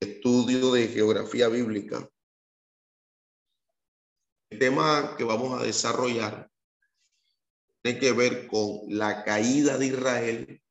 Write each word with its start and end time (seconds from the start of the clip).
estudio 0.00 0.72
de 0.72 0.88
geografía 0.88 1.48
bíblica. 1.48 2.08
El 4.50 4.58
tema 4.58 5.14
que 5.16 5.24
vamos 5.24 5.60
a 5.60 5.64
desarrollar 5.64 6.50
tiene 7.82 7.98
que 7.98 8.12
ver 8.12 8.46
con 8.46 8.80
la 8.88 9.24
caída 9.24 9.76
de 9.78 9.86
Israel 9.86 10.62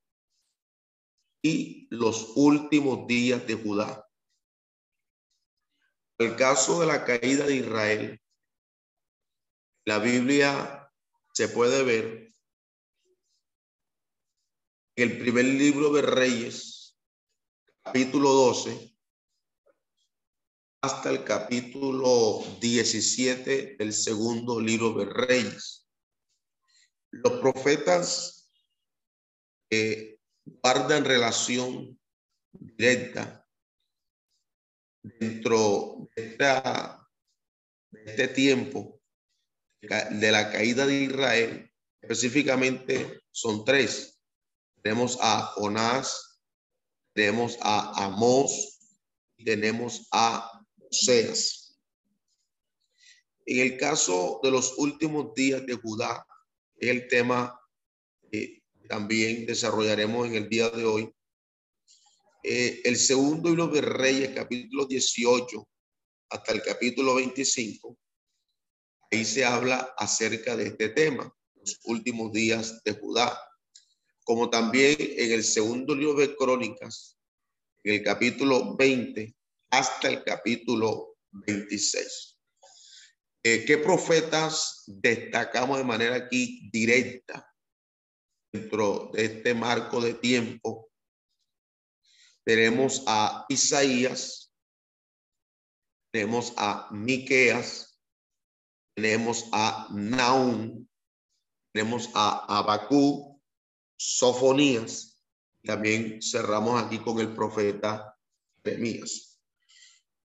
y 1.41 1.88
los 1.91 2.34
últimos 2.35 3.08
días 3.08 3.45
de 3.45 3.55
Judá. 3.55 4.08
El 6.18 6.35
caso 6.35 6.80
de 6.80 6.88
la 6.88 7.05
caída 7.05 7.46
de 7.46 7.55
Israel, 7.55 8.21
la 9.85 9.99
Biblia 9.99 10.91
se 11.34 11.48
puede 11.48 11.84
ver 11.84 12.34
en 14.96 15.12
el 15.12 15.20
primer 15.20 15.46
libro 15.46 15.94
de 15.94 16.02
Reyes, 16.02 16.98
capítulo 17.84 18.32
12, 18.32 18.97
hasta 20.88 21.09
el 21.09 21.26
capítulo 21.26 22.46
17 22.62 23.76
del 23.77 23.91
segundo 23.91 24.57
libro 24.57 24.93
de 24.93 25.04
Reyes. 25.04 25.85
Los 27.12 27.41
profetas 27.41 28.49
eh, 29.70 30.18
guardan 30.46 31.04
relación 31.04 31.99
directa 32.54 33.46
dentro 35.04 36.08
de, 36.15 36.26
esta, 36.26 37.05
de 37.91 38.04
este 38.05 38.30
tiempo 38.30 39.02
de 39.82 40.32
la 40.32 40.49
caída 40.54 40.85
de 40.85 41.02
Israel. 41.02 41.70
Específicamente 42.02 43.24
son 43.30 43.65
tres. 43.65 44.21
Tenemos 44.82 45.18
a 45.20 45.41
Jonás, 45.48 46.41
tenemos 47.13 47.58
a 47.60 48.05
Amós, 48.05 48.80
tenemos 49.43 50.08
a 50.13 50.57
seas. 50.91 51.80
En 53.46 53.60
el 53.60 53.77
caso 53.77 54.40
de 54.43 54.52
los 54.52 54.77
últimos 54.77 55.34
días 55.34 55.66
de 55.66 55.76
Judá, 55.76 56.26
el 56.80 57.07
tema 57.07 57.60
que 58.32 58.63
también 58.88 59.46
desarrollaremos 59.46 60.27
en 60.27 60.35
el 60.35 60.49
día 60.49 60.70
de 60.70 60.85
hoy. 60.85 61.13
Eh, 62.43 62.82
el 62.84 62.98
segundo 62.98 63.49
libro 63.49 63.68
de 63.68 63.82
Reyes, 63.82 64.31
capítulo 64.35 64.85
18 64.85 65.68
hasta 66.30 66.52
el 66.52 66.62
capítulo 66.62 67.16
25, 67.16 67.97
ahí 69.12 69.24
se 69.24 69.46
habla 69.46 69.94
acerca 69.97 70.58
de 70.58 70.68
este 70.68 70.90
tema, 70.90 71.34
los 71.56 71.80
últimos 71.85 72.31
días 72.31 72.84
de 72.84 72.94
Judá. 72.94 73.38
Como 74.25 74.50
también 74.50 74.97
en 75.00 75.31
el 75.31 75.44
segundo 75.44 75.96
libro 75.96 76.16
de 76.16 76.35
Crónicas, 76.35 77.18
en 77.84 77.96
el 77.96 78.03
capítulo 78.03 78.75
20, 78.75 79.37
hasta 79.69 80.09
el 80.09 80.23
capítulo 80.23 81.18
26. 81.31 82.40
Eh, 83.44 83.66
¿Qué 83.66 83.78
profetas 83.78 84.84
destacamos 84.88 85.78
de 85.78 85.84
manera 85.84 86.16
aquí 86.16 86.69
directa 86.72 87.47
dentro 88.52 89.12
de 89.14 89.25
este 89.25 89.53
marco 89.53 90.02
de 90.02 90.16
tiempo? 90.16 90.90
Tenemos 92.44 93.03
a 93.08 93.46
Isaías, 93.50 94.53
tenemos 96.12 96.53
a 96.58 96.90
Miqueas, 96.92 98.00
tenemos 98.96 99.46
a 99.52 99.88
Naum, 99.92 100.88
tenemos 101.74 102.09
a 102.13 102.58
Abacú, 102.58 103.42
Sofonías, 104.00 105.22
también 105.63 106.22
cerramos 106.22 106.81
aquí 106.81 107.00
con 107.00 107.19
el 107.19 107.34
profeta 107.34 108.18
Jeremías. 108.63 109.27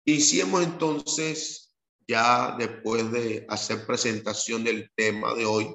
Hicimos 0.07 0.63
entonces, 0.63 1.75
ya 2.07 2.55
después 2.59 3.11
de 3.11 3.47
hacer 3.49 3.87
presentación 3.87 4.63
del 4.63 4.91
tema 4.95 5.33
de 5.35 5.47
hoy, 5.47 5.75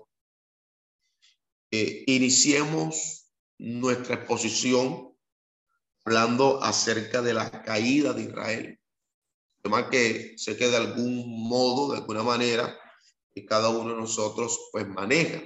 eh, 1.71 2.03
iniciemos 2.05 3.33
nuestra 3.57 4.15
exposición 4.15 5.17
hablando 6.05 6.63
acerca 6.63 7.23
de 7.23 7.33
la 7.33 7.63
caída 7.63 8.13
de 8.13 8.23
Israel. 8.23 8.79
Tema 9.63 9.89
que 9.89 10.35
sé 10.37 10.55
que 10.55 10.67
de 10.67 10.77
algún 10.77 11.49
modo, 11.49 11.91
de 11.91 11.97
alguna 11.97 12.21
manera, 12.21 12.79
que 13.31 13.45
cada 13.45 13.69
uno 13.69 13.95
de 13.95 14.01
nosotros 14.01 14.69
pues 14.71 14.87
maneja. 14.87 15.41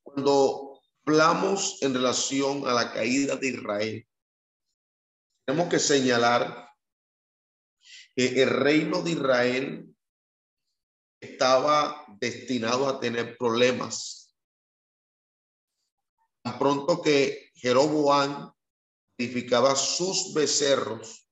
Cuando 0.00 0.80
hablamos 1.04 1.82
en 1.82 1.92
relación 1.92 2.68
a 2.68 2.72
la 2.72 2.92
caída 2.92 3.34
de 3.34 3.48
Israel, 3.48 4.08
tenemos 5.44 5.68
que 5.68 5.80
señalar 5.80 6.63
el 8.16 8.50
reino 8.50 9.02
de 9.02 9.10
Israel 9.10 9.96
estaba 11.20 12.04
destinado 12.20 12.88
a 12.88 13.00
tener 13.00 13.36
problemas. 13.36 14.34
Tan 16.42 16.58
pronto 16.58 17.00
que 17.00 17.50
Jeroboam 17.54 18.52
edificaba 19.18 19.74
sus 19.74 20.34
becerros, 20.34 21.28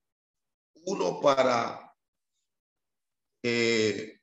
uno 0.85 1.21
para 1.21 1.95
eh, 3.43 4.19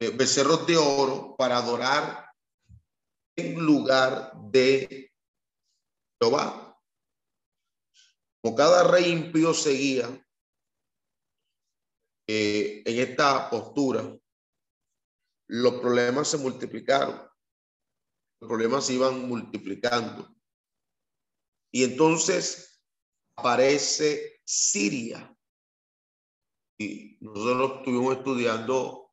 eh, 0.00 0.10
becerros 0.10 0.66
de 0.66 0.76
oro 0.76 1.36
para 1.36 1.58
adorar 1.58 2.30
en 3.36 3.54
lugar 3.60 4.32
de 4.50 5.12
Jehová. 6.20 6.78
Como 8.42 8.56
cada 8.56 8.84
rey 8.84 9.10
impío 9.10 9.52
seguía, 9.52 10.08
eh, 12.32 12.82
en 12.86 13.00
esta 13.00 13.50
postura, 13.50 14.16
los 15.48 15.74
problemas 15.80 16.28
se 16.28 16.38
multiplicaron. 16.38 17.28
Los 18.38 18.48
problemas 18.48 18.86
se 18.86 18.94
iban 18.94 19.26
multiplicando. 19.26 20.32
Y 21.72 21.82
entonces 21.82 22.80
aparece 23.34 24.40
Siria. 24.44 25.36
Y 26.78 27.18
nosotros 27.20 27.78
estuvimos 27.78 28.18
estudiando 28.18 29.12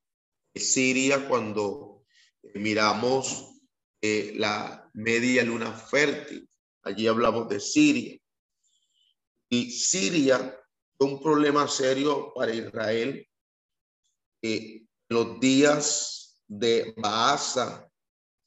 Siria 0.54 1.28
cuando 1.28 2.06
miramos 2.54 3.62
eh, 4.00 4.34
la 4.36 4.92
media 4.94 5.44
luna 5.44 5.74
fértil. 5.74 6.48
Allí 6.84 7.08
hablamos 7.08 7.50
de 7.50 7.60
Siria. 7.60 8.20
Y 9.50 9.72
Siria 9.72 10.56
un 11.00 11.22
problema 11.22 11.68
serio 11.68 12.34
para 12.34 12.54
Israel. 12.54 13.28
en 14.42 14.88
los 15.10 15.40
días 15.40 16.44
de 16.48 16.94
Baasa, 16.98 17.90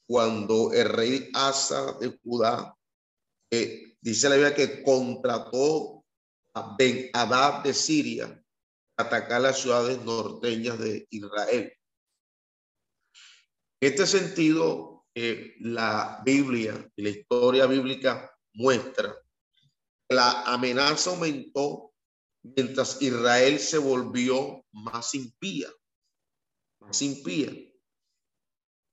cuando 0.07 0.73
el 0.73 0.89
rey 0.89 1.31
Asa 1.35 1.93
de 1.99 2.19
Judá, 2.23 2.77
dice 4.01 4.29
la 4.29 4.37
Biblia 4.37 4.55
que 4.55 4.83
contrató 4.83 6.05
a 6.55 6.77
Ben 6.77 7.11
Hadad 7.13 7.63
de 7.63 7.75
Siria 7.75 8.27
a 8.97 9.03
atacar 9.03 9.41
las 9.41 9.59
ciudades 9.59 10.03
norteñas 10.05 10.79
de 10.79 11.07
Israel. 11.11 11.73
En 13.81 13.93
este 13.93 14.07
sentido, 14.07 15.07
la 15.61 16.23
Biblia 16.25 16.91
y 16.97 17.03
la 17.03 17.09
historia 17.11 17.67
bíblica 17.67 18.37
muestra 18.55 19.17
que 20.09 20.15
la 20.15 20.43
amenaza 20.43 21.11
aumentó 21.11 21.90
mientras 22.43 23.01
Israel 23.03 23.59
se 23.59 23.79
volvió 23.79 24.65
más 24.73 25.15
impía, 25.15 25.69
más 26.81 27.03
impía, 27.03 27.53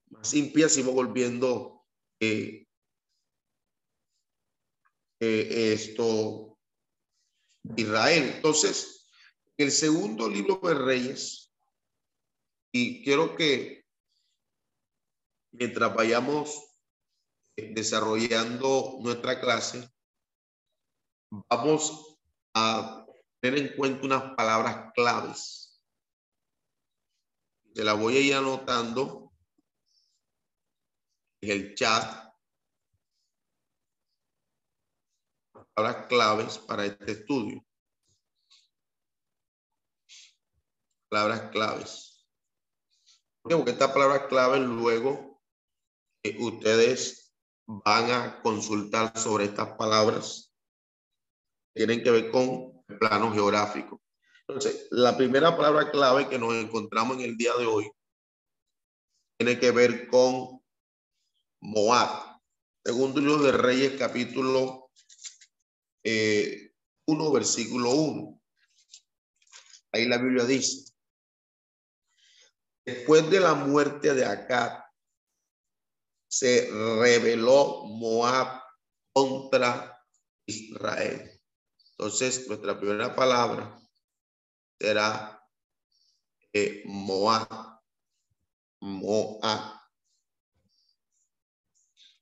más 0.10 0.34
impía 0.34 0.70
se 0.70 0.82
iba 0.82 0.92
volviendo 0.92 1.86
eh, 2.20 2.68
eh, 5.20 5.74
esto 5.74 6.58
Israel. 7.76 8.34
Entonces, 8.36 9.08
el 9.58 9.72
segundo 9.72 10.30
libro 10.30 10.60
de 10.64 10.74
Reyes, 10.74 11.52
y 12.72 13.04
quiero 13.04 13.36
que 13.36 13.86
mientras 15.52 15.94
vayamos 15.96 16.64
eh, 17.56 17.74
desarrollando 17.74 18.98
nuestra 19.02 19.40
clase, 19.40 19.90
vamos 21.50 22.20
a 22.54 23.07
tener 23.40 23.60
en 23.60 23.76
cuenta 23.76 24.06
unas 24.06 24.36
palabras 24.36 24.92
claves. 24.94 25.82
Se 27.74 27.84
las 27.84 27.98
voy 28.00 28.18
a 28.18 28.20
ir 28.20 28.34
anotando 28.36 29.32
en 31.42 31.52
el 31.52 31.76
chat. 31.76 32.34
Palabras 35.74 36.08
claves 36.08 36.58
para 36.60 36.86
este 36.86 37.12
estudio. 37.12 37.64
Palabras 41.10 41.52
claves. 41.52 42.28
Porque 43.44 43.72
estas 43.72 43.92
palabras 43.92 44.24
claves 44.28 44.62
luego 44.62 45.40
ustedes 46.40 47.34
van 47.66 48.12
a 48.12 48.42
consultar 48.42 49.18
sobre 49.18 49.46
estas 49.46 49.78
palabras. 49.78 50.54
Tienen 51.74 52.04
que 52.04 52.12
ver 52.12 52.32
con 52.32 52.77
plano 52.88 53.34
geográfico. 53.34 54.02
Entonces, 54.48 54.88
la 54.92 55.18
primera 55.18 55.56
palabra 55.56 55.92
clave 55.92 56.30
que 56.30 56.40
nos 56.40 56.54
encontramos 56.54 57.18
en 57.18 57.24
el 57.24 57.38
día 57.38 57.54
de 57.56 57.66
hoy 57.66 57.92
tiene 59.38 59.60
que 59.60 59.72
ver 59.72 60.08
con 60.08 60.62
Moab. 61.62 62.40
Segundo 62.84 63.20
libro 63.20 63.44
de 63.44 63.52
Reyes, 63.52 64.00
capítulo 64.00 64.90
1, 66.02 66.02
eh, 66.04 66.72
versículo 67.34 67.92
1. 67.92 68.42
Ahí 69.92 70.06
la 70.08 70.18
Biblia 70.18 70.46
dice, 70.46 70.94
después 72.86 73.30
de 73.30 73.40
la 73.42 73.54
muerte 73.54 74.14
de 74.14 74.26
Acab, 74.26 74.84
se 76.30 76.70
rebeló 76.72 77.84
Moab 77.86 78.62
contra 79.12 80.02
Israel. 80.46 81.37
Entonces, 81.98 82.48
nuestra 82.48 82.80
primera 82.80 83.16
palabra 83.16 83.76
será 84.80 85.44
eh, 86.54 86.84
Moab. 86.86 87.82
Moab. 88.82 89.82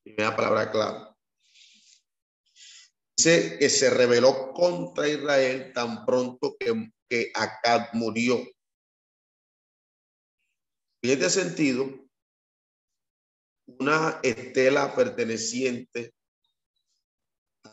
Primera 0.01 0.35
palabra 0.35 0.71
clave. 0.71 1.15
Dice 3.17 3.57
que 3.59 3.69
se 3.69 3.89
rebeló 3.89 4.53
contra 4.53 5.09
Israel 5.09 5.73
tan 5.73 6.05
pronto 6.05 6.55
que, 6.57 6.91
que 7.09 7.31
Acab 7.33 7.93
murió. 7.93 8.37
En 11.01 11.09
este 11.09 11.29
sentido, 11.29 12.07
una 13.67 14.19
estela 14.23 14.95
perteneciente 14.95 16.13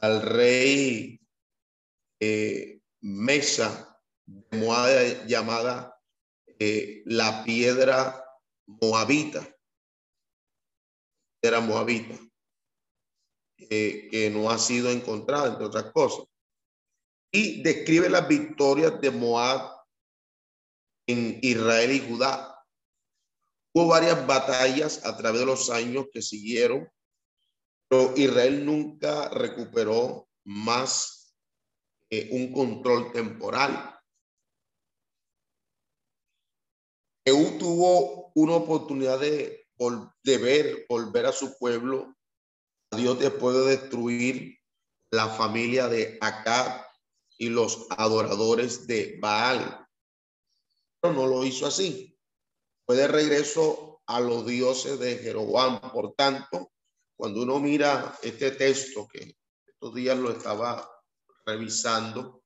al 0.00 0.22
rey 0.22 1.21
eh, 2.24 2.80
mesa 3.00 4.00
de 4.24 4.58
Moab 4.58 5.26
llamada 5.26 6.00
eh, 6.46 7.02
la 7.04 7.42
piedra 7.42 8.24
moabita. 8.64 9.44
Era 11.42 11.58
moabita. 11.58 12.16
Eh, 13.58 14.08
que 14.08 14.30
no 14.30 14.50
ha 14.50 14.58
sido 14.58 14.88
encontrada, 14.90 15.48
entre 15.48 15.66
otras 15.66 15.90
cosas. 15.90 16.26
Y 17.32 17.60
describe 17.64 18.08
las 18.08 18.28
victorias 18.28 19.00
de 19.00 19.10
Moab 19.10 19.84
en 21.08 21.40
Israel 21.42 21.90
y 21.90 22.08
Judá. 22.08 22.64
Hubo 23.74 23.88
varias 23.88 24.24
batallas 24.28 25.04
a 25.04 25.16
través 25.16 25.40
de 25.40 25.46
los 25.46 25.70
años 25.70 26.06
que 26.12 26.22
siguieron, 26.22 26.88
pero 27.88 28.14
Israel 28.16 28.64
nunca 28.64 29.28
recuperó 29.30 30.28
más 30.44 31.21
un 32.30 32.52
control 32.52 33.10
temporal. 33.12 33.98
EU 37.24 37.58
tuvo 37.58 38.32
una 38.34 38.54
oportunidad 38.54 39.18
de, 39.18 39.66
de 40.22 40.38
ver, 40.38 40.86
volver 40.88 41.26
a 41.26 41.32
su 41.32 41.56
pueblo, 41.56 42.14
Dios 42.94 43.18
después 43.18 43.56
de 43.56 43.76
destruir 43.76 44.58
la 45.10 45.28
familia 45.28 45.88
de 45.88 46.18
Acab 46.20 46.84
y 47.38 47.48
los 47.48 47.86
adoradores 47.90 48.86
de 48.86 49.18
Baal. 49.20 49.86
Pero 51.00 51.14
no 51.14 51.26
lo 51.26 51.44
hizo 51.44 51.66
así. 51.66 52.18
Fue 52.86 52.96
de 52.96 53.08
regreso 53.08 54.02
a 54.06 54.20
los 54.20 54.44
dioses 54.44 54.98
de 54.98 55.16
Jeroboam. 55.16 55.80
Por 55.92 56.14
tanto, 56.14 56.72
cuando 57.16 57.42
uno 57.42 57.58
mira 57.58 58.18
este 58.22 58.50
texto 58.50 59.08
que 59.08 59.36
estos 59.66 59.94
días 59.94 60.18
lo 60.18 60.30
estaba 60.30 60.91
revisando 61.44 62.42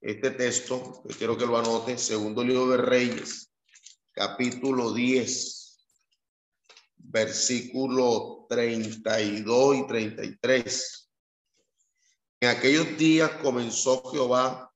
este 0.00 0.30
texto, 0.30 1.02
que 1.06 1.14
quiero 1.14 1.36
que 1.36 1.46
lo 1.46 1.58
anote, 1.58 1.98
segundo 1.98 2.44
libro 2.44 2.68
de 2.68 2.76
Reyes, 2.76 3.50
capítulo 4.12 4.92
10, 4.92 5.78
versículo 6.96 8.46
32 8.48 9.76
y 9.76 9.86
33. 9.86 11.10
En 12.40 12.50
aquellos 12.50 12.96
días 12.96 13.30
comenzó 13.42 14.02
Jehová 14.12 14.72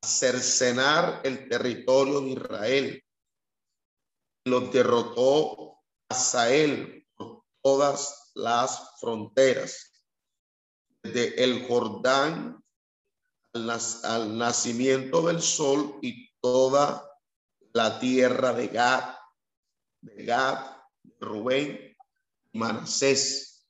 a 0.00 0.06
cercenar 0.06 1.22
el 1.24 1.48
territorio 1.48 2.20
de 2.20 2.30
Israel. 2.30 3.04
Los 4.44 4.70
derrotó 4.70 5.78
a 6.08 6.14
Sael 6.14 7.06
por 7.16 7.42
todas 7.62 8.30
las 8.34 9.00
fronteras 9.00 9.93
de 11.04 11.34
el 11.36 11.66
Jordán 11.68 12.62
al, 13.52 14.38
nacimiento 14.38 15.26
del 15.26 15.40
sol 15.40 15.98
y 16.02 16.28
toda 16.40 17.08
la 17.72 18.00
tierra 18.00 18.52
de 18.52 18.68
Gad, 18.68 19.14
de 20.00 20.24
Gad, 20.24 20.76
Rubén, 21.20 21.96
Manasés, 22.52 23.66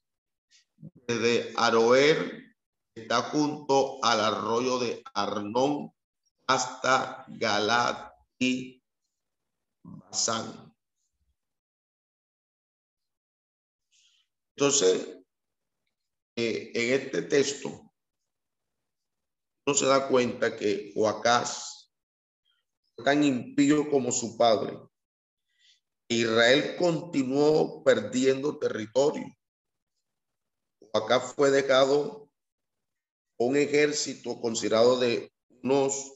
desde 0.76 1.52
Aroer, 1.56 2.56
está 2.94 3.22
junto 3.22 4.02
al 4.02 4.20
arroyo 4.20 4.78
de 4.78 5.02
Arnón 5.12 5.92
hasta 6.46 7.24
Galad 7.28 8.10
y 8.38 8.82
Basán. 9.82 10.72
Entonces, 14.56 15.23
en 16.36 17.00
este 17.00 17.22
texto 17.22 17.92
no 19.66 19.74
se 19.74 19.86
da 19.86 20.08
cuenta 20.08 20.56
que 20.56 20.92
Joacás 20.94 21.74
tan 23.02 23.24
impío 23.24 23.90
como 23.90 24.12
su 24.12 24.36
padre. 24.36 24.78
Israel 26.08 26.76
continuó 26.76 27.82
perdiendo 27.82 28.58
territorio. 28.58 29.26
Joacás 30.80 31.34
fue 31.34 31.50
dejado 31.50 32.30
un 33.38 33.56
ejército 33.56 34.40
considerado 34.40 35.00
de 35.00 35.32
unos 35.62 36.12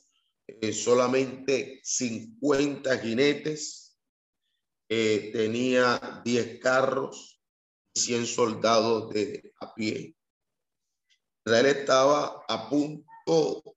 eh, 0.47 0.73
solamente 0.73 1.81
50 1.83 2.99
jinetes, 2.99 3.99
eh, 4.89 5.31
tenía 5.33 6.23
10 6.25 6.61
carros, 6.61 7.43
100 7.95 8.27
soldados 8.27 9.13
de 9.13 9.53
a 9.61 9.75
pie. 9.75 10.18
Israel 11.45 11.67
estaba 11.67 12.45
a 12.49 12.69
punto 12.69 13.77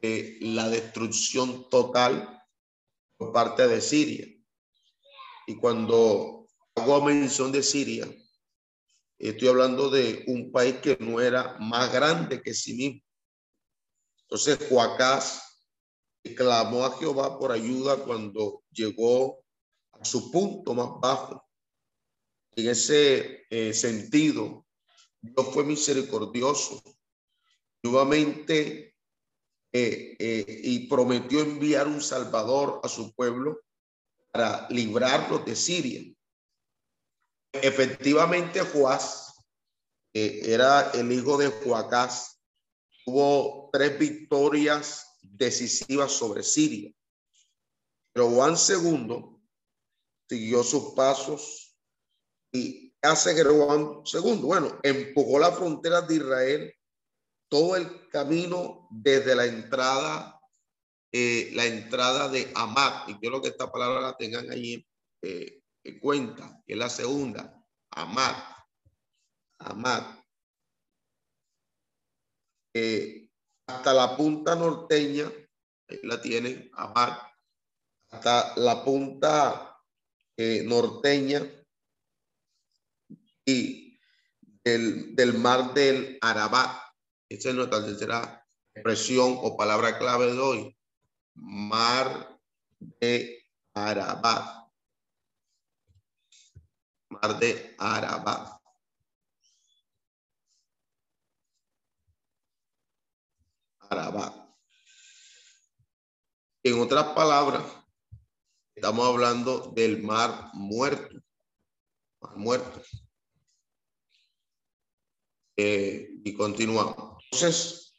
de 0.00 0.38
la 0.40 0.68
destrucción 0.68 1.68
total 1.70 2.42
por 3.16 3.32
parte 3.32 3.66
de 3.66 3.80
Siria. 3.80 4.26
Y 5.46 5.56
cuando 5.56 6.46
hago 6.74 7.02
mención 7.02 7.52
de 7.52 7.62
Siria, 7.62 8.06
estoy 9.18 9.48
hablando 9.48 9.88
de 9.90 10.24
un 10.26 10.50
país 10.52 10.76
que 10.76 10.96
no 11.00 11.20
era 11.20 11.56
más 11.58 11.92
grande 11.92 12.42
que 12.42 12.52
sí 12.52 12.74
mismo. 12.74 13.00
Entonces 14.22 14.58
Joacás 14.68 15.42
clamó 16.36 16.84
a 16.84 16.98
Jehová 16.98 17.38
por 17.38 17.52
ayuda 17.52 17.96
cuando 17.96 18.64
llegó 18.70 19.44
a 19.92 20.04
su 20.04 20.30
punto 20.30 20.74
más 20.74 20.88
bajo 21.00 21.46
en 22.56 22.70
ese 22.70 23.46
eh, 23.50 23.74
sentido, 23.74 24.66
Dios 25.20 25.46
fue 25.52 25.62
misericordioso. 25.62 26.82
Nuevamente, 27.86 28.96
eh, 29.72 30.16
eh, 30.18 30.60
y 30.64 30.88
prometió 30.88 31.40
enviar 31.40 31.86
un 31.86 32.00
Salvador 32.00 32.80
a 32.82 32.88
su 32.88 33.14
pueblo 33.14 33.60
para 34.32 34.66
librarlos 34.70 35.44
de 35.44 35.54
Siria. 35.54 36.12
Efectivamente, 37.52 38.60
Joás 38.60 39.34
era 40.12 40.90
el 40.92 41.12
hijo 41.12 41.38
de 41.38 41.48
Joacás. 41.48 42.40
Tuvo 43.04 43.70
tres 43.72 43.98
victorias 43.98 45.06
decisivas 45.22 46.10
sobre 46.10 46.42
Siria. 46.42 46.92
Pero 48.12 48.30
Juan 48.30 48.56
II 48.56 49.38
siguió 50.28 50.64
sus 50.64 50.94
pasos 50.94 51.76
y 52.52 52.92
hace 53.02 53.34
Jeroboam 53.34 54.04
segundo. 54.04 54.48
Bueno, 54.48 54.80
empujó 54.82 55.38
las 55.38 55.56
fronteras 55.56 56.08
de 56.08 56.16
Israel 56.16 56.74
todo 57.48 57.76
el 57.76 58.08
camino 58.08 58.88
desde 58.90 59.34
la 59.34 59.46
entrada, 59.46 60.40
eh, 61.12 61.50
la 61.54 61.66
entrada 61.66 62.28
de 62.28 62.50
Amat. 62.54 63.08
Y 63.08 63.14
quiero 63.14 63.40
que 63.40 63.48
esta 63.48 63.70
palabra 63.70 64.00
la 64.00 64.16
tengan 64.16 64.50
ahí 64.50 64.86
eh, 65.22 65.62
en 65.84 66.00
cuenta, 66.00 66.62
que 66.66 66.74
es 66.74 66.78
la 66.78 66.90
segunda, 66.90 67.62
Amat. 67.90 68.36
Amat. 69.58 70.24
Eh, 72.74 73.30
hasta 73.66 73.94
la 73.94 74.16
punta 74.16 74.54
norteña, 74.54 75.30
la 76.02 76.20
tienen, 76.20 76.70
Amat. 76.74 77.20
Hasta 78.10 78.54
la 78.56 78.84
punta 78.84 79.72
norteña 80.64 81.42
y 83.44 83.98
del, 84.62 85.14
del 85.16 85.34
mar 85.34 85.72
del 85.72 86.18
Arabat 86.20 86.85
esa 87.28 87.48
es 87.48 87.54
nuestra 87.54 87.84
tercera 87.84 88.46
expresión 88.74 89.36
o 89.40 89.56
palabra 89.56 89.98
clave 89.98 90.32
de 90.32 90.38
hoy. 90.38 90.78
Mar 91.34 92.40
de 92.78 93.44
Arabá. 93.74 94.70
Mar 97.08 97.38
de 97.38 97.74
Arabá. 97.78 98.60
Arabá. 103.80 104.54
En 106.62 106.80
otras 106.80 107.14
palabras, 107.14 107.62
estamos 108.74 109.06
hablando 109.06 109.72
del 109.72 110.02
mar 110.02 110.50
muerto. 110.52 111.20
Mar 112.20 112.36
muerto. 112.36 112.82
Eh, 115.56 116.08
y 116.24 116.34
continuamos. 116.34 117.15
Entonces, 117.30 117.94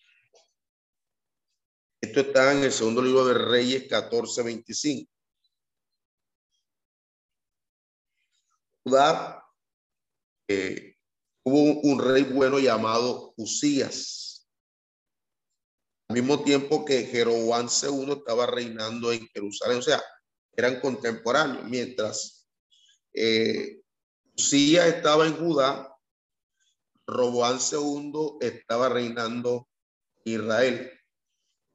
esto 2.01 2.19
está 2.21 2.53
en 2.53 2.63
el 2.63 2.71
segundo 2.71 3.01
libro 3.01 3.25
de 3.25 3.33
Reyes 3.33 3.87
14:25. 3.89 5.09
Judá 8.83 9.43
eh, 10.47 10.95
hubo 11.43 11.81
un 11.81 11.99
rey 11.99 12.23
bueno 12.23 12.59
llamado 12.59 13.33
Usías. 13.35 14.47
Al 16.07 16.15
mismo 16.15 16.41
tiempo 16.43 16.85
que 16.85 17.05
Jeroboam 17.05 17.67
II 17.67 18.13
estaba 18.13 18.45
reinando 18.45 19.11
en 19.11 19.27
Jerusalén, 19.27 19.79
o 19.79 19.81
sea, 19.81 20.01
eran 20.55 20.79
contemporáneos, 20.79 21.65
mientras 21.65 22.47
eh, 23.13 23.81
Usías 24.37 24.87
estaba 24.87 25.27
en 25.27 25.35
Judá, 25.35 25.96
Roboán 27.07 27.59
II 27.59 28.37
estaba 28.41 28.89
reinando 28.89 29.69
Israel. 30.25 30.91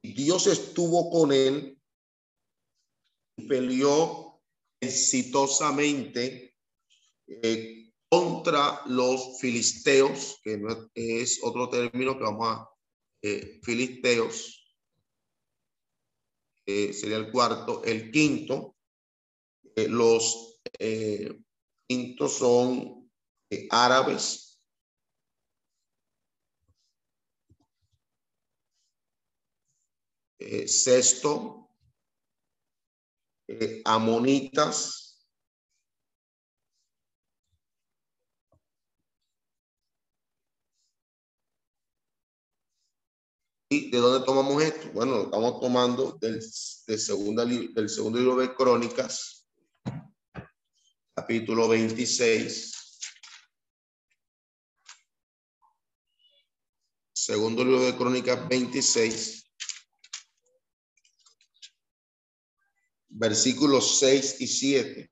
Dios 0.03 0.47
estuvo 0.47 1.11
con 1.11 1.33
él 1.33 1.81
y 3.39 3.49
peleó 3.49 4.43
exitosamente 4.81 6.57
eh, 7.27 7.93
contra 8.11 8.83
los 8.87 9.41
filisteos, 9.41 10.39
que 10.43 10.59
no 10.59 10.91
es 10.95 11.41
otro 11.43 11.71
término 11.71 12.19
que 12.19 12.25
vamos 12.25 12.49
a 12.49 12.69
eh, 13.23 13.61
filisteos, 13.63 14.59
eh, 16.67 16.93
sería 16.93 17.17
el 17.17 17.31
cuarto, 17.31 17.83
el 17.85 18.11
quinto, 18.11 18.77
los 19.77 20.61
quintos 21.89 22.33
son 22.35 23.11
árabes, 23.71 24.52
Eh, 30.45 30.67
sexto, 30.67 31.71
eh, 33.47 33.81
amonitas, 33.85 34.99
¿Y 43.71 43.91
de 43.91 43.99
dónde 43.99 44.27
tomamos 44.27 44.63
esto? 44.63 44.91
Bueno, 44.93 45.13
lo 45.13 45.23
estamos 45.25 45.61
tomando 45.61 46.19
del, 46.21 46.41
del, 46.87 46.99
segunda, 46.99 47.47
del 47.47 47.89
segundo 47.89 48.19
libro 48.19 48.37
de 48.37 48.55
Crónicas, 48.55 49.49
capítulo 51.15 51.69
26. 51.69 53.01
Segundo 57.15 57.65
libro 57.65 57.81
de 57.81 57.97
Crónicas 57.97 58.47
26. 58.47 59.52
Versículos 63.13 63.99
6 63.99 64.41
y 64.41 64.47
7. 64.47 65.11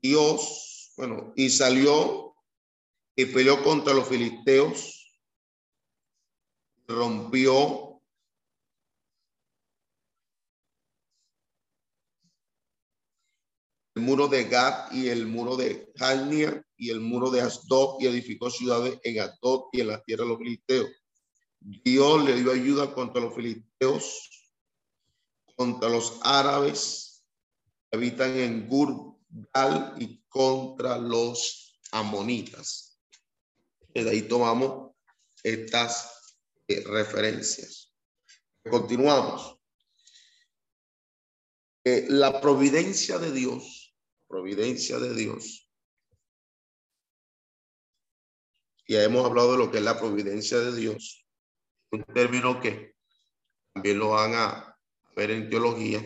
Dios, 0.00 0.92
bueno, 0.96 1.32
y 1.36 1.50
salió 1.50 2.34
y 3.16 3.26
peleó 3.26 3.62
contra 3.62 3.92
los 3.92 4.08
filisteos, 4.08 5.12
rompió 6.86 8.00
el 13.94 14.02
muro 14.02 14.28
de 14.28 14.44
Gad 14.44 14.92
y 14.92 15.08
el 15.08 15.26
muro 15.26 15.56
de 15.56 15.92
Jania 15.96 16.64
y 16.76 16.90
el 16.90 17.00
muro 17.00 17.30
de 17.30 17.40
Asdod 17.40 18.00
y 18.00 18.06
edificó 18.06 18.50
ciudades 18.50 18.98
en 19.02 19.20
Asdod 19.20 19.68
y 19.72 19.80
en 19.80 19.88
la 19.88 20.02
tierra 20.02 20.24
de 20.24 20.30
los 20.30 20.38
filisteos. 20.38 20.90
Dios 21.60 22.24
le 22.24 22.34
dio 22.34 22.52
ayuda 22.52 22.92
contra 22.92 23.22
los 23.22 23.34
filisteos 23.34 24.43
contra 25.54 25.88
los 25.88 26.18
árabes 26.22 27.24
que 27.90 27.96
habitan 27.96 28.36
en 28.36 28.68
Gurgal 28.68 29.94
y 29.98 30.22
contra 30.28 30.98
los 30.98 31.80
amonitas. 31.92 33.00
De 33.88 34.08
ahí 34.10 34.22
tomamos 34.22 34.92
estas 35.42 36.36
eh, 36.66 36.82
referencias. 36.86 37.94
Continuamos. 38.68 39.58
Eh, 41.84 42.06
la 42.08 42.40
providencia 42.40 43.18
de 43.18 43.30
Dios, 43.30 43.94
providencia 44.26 44.98
de 44.98 45.14
Dios. 45.14 45.70
Ya 48.88 49.02
hemos 49.02 49.24
hablado 49.24 49.52
de 49.52 49.58
lo 49.58 49.70
que 49.70 49.78
es 49.78 49.84
la 49.84 49.98
providencia 49.98 50.58
de 50.58 50.74
Dios, 50.74 51.26
un 51.92 52.04
término 52.04 52.60
que 52.60 52.96
también 53.72 53.98
lo 53.98 54.10
van 54.10 54.34
a 54.34 54.73
ver 55.14 55.30
en 55.30 55.50
teología, 55.50 56.02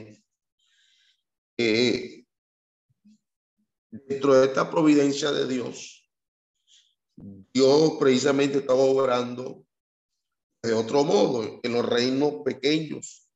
eh, 1.57 2.25
dentro 3.91 4.35
de 4.35 4.47
esta 4.47 4.71
providencia 4.71 5.33
de 5.33 5.49
Dios, 5.49 6.09
Dios 7.53 7.93
precisamente 7.99 8.59
estaba 8.59 8.81
obrando 8.81 9.65
de 10.63 10.73
otro 10.73 11.05
modo 11.05 11.61
en 11.63 11.73
los 11.73 11.85
reinos 11.85 12.43
pequeños 12.45 13.29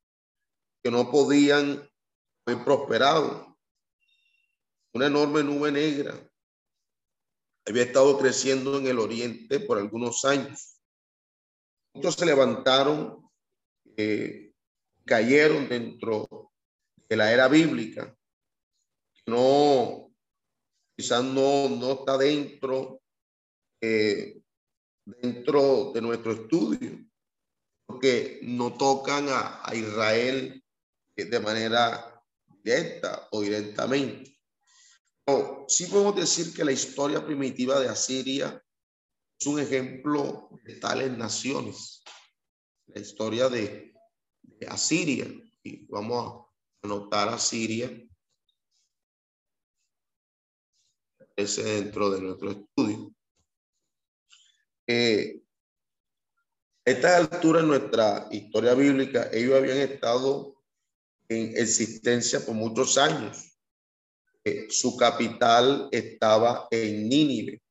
que 0.82 0.90
no 0.90 1.10
podían 1.10 1.88
haber 2.46 2.64
prosperado. 2.64 3.56
Una 4.94 5.06
enorme 5.06 5.42
nube 5.42 5.72
negra 5.72 6.28
había 7.66 7.84
estado 7.84 8.18
creciendo 8.18 8.78
en 8.78 8.86
el 8.86 8.98
oriente 8.98 9.60
por 9.60 9.78
algunos 9.78 10.24
años. 10.24 10.80
Muchos 11.94 12.14
se 12.14 12.26
levantaron 12.26 13.30
eh, 13.96 14.51
cayeron 15.04 15.68
dentro 15.68 16.52
de 17.08 17.16
la 17.16 17.32
era 17.32 17.48
bíblica. 17.48 18.16
No, 19.26 20.12
quizás 20.96 21.22
no, 21.22 21.68
no 21.68 21.92
está 21.92 22.18
dentro, 22.18 23.02
eh, 23.80 24.40
dentro 25.04 25.92
de 25.92 26.00
nuestro 26.00 26.32
estudio, 26.32 27.04
porque 27.86 28.40
no 28.42 28.76
tocan 28.76 29.26
a, 29.28 29.62
Israel 29.74 30.62
de 31.16 31.40
manera 31.40 32.22
directa 32.62 33.28
o 33.30 33.42
directamente. 33.42 34.38
No, 35.26 35.66
sí 35.68 35.86
podemos 35.86 36.16
decir 36.16 36.52
que 36.54 36.64
la 36.64 36.72
historia 36.72 37.24
primitiva 37.24 37.78
de 37.78 37.88
Asiria 37.88 38.62
es 39.38 39.46
un 39.46 39.60
ejemplo 39.60 40.48
de 40.64 40.76
tales 40.76 41.16
naciones. 41.16 42.02
La 42.86 43.00
historia 43.00 43.48
de, 43.48 43.91
a 44.68 44.76
Siria. 44.76 45.26
Y 45.62 45.86
vamos 45.86 46.46
a 46.82 46.86
anotar 46.86 47.28
a 47.28 47.38
Siria. 47.38 47.90
Ese 51.36 51.62
dentro 51.62 52.10
de 52.10 52.20
nuestro 52.20 52.50
estudio. 52.50 53.12
Eh, 54.86 55.42
esta 56.84 57.16
altura 57.16 57.60
en 57.60 57.68
nuestra 57.68 58.28
historia 58.32 58.74
bíblica, 58.74 59.30
ellos 59.32 59.56
habían 59.56 59.78
estado 59.78 60.56
en 61.28 61.56
existencia 61.56 62.44
por 62.44 62.54
muchos 62.54 62.98
años. 62.98 63.56
Eh, 64.44 64.66
su 64.68 64.96
capital 64.96 65.88
estaba 65.92 66.66
en 66.70 67.08
Nínive, 67.08 67.62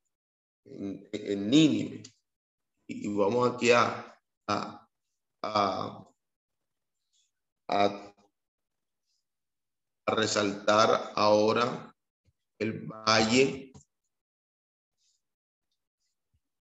en, 0.63 1.49
Nínive. 1.49 2.03
y 2.87 3.13
vamos 3.13 3.53
aquí 3.53 3.71
a, 3.71 4.17
a, 4.47 4.87
a, 5.43 6.10
a, 7.67 8.11
resaltar 10.07 11.13
ahora 11.15 11.95
el 12.59 12.85
valle, 12.85 13.71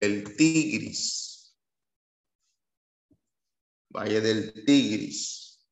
el 0.01 0.37
Tigris, 0.37 1.55
valle 3.93 4.21
del 4.21 4.65
Tigris, 4.65 5.67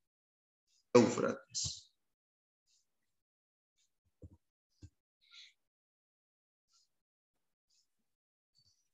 Éufrates. 0.93 1.93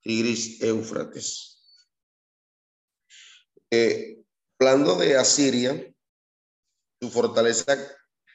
Tigris 0.03 0.61
Éufrates. 0.61 1.55
Eh, 3.71 4.23
hablando 4.61 4.97
de 4.97 5.17
Asiria, 5.17 5.94
su 7.05 7.11
fortaleza 7.11 7.77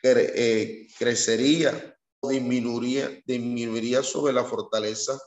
eh, 0.03 0.87
crecería 0.99 1.97
o 2.19 2.29
disminuiría, 2.29 3.19
disminuiría 3.25 4.03
sobre 4.03 4.31
la 4.31 4.43
fortaleza 4.43 5.19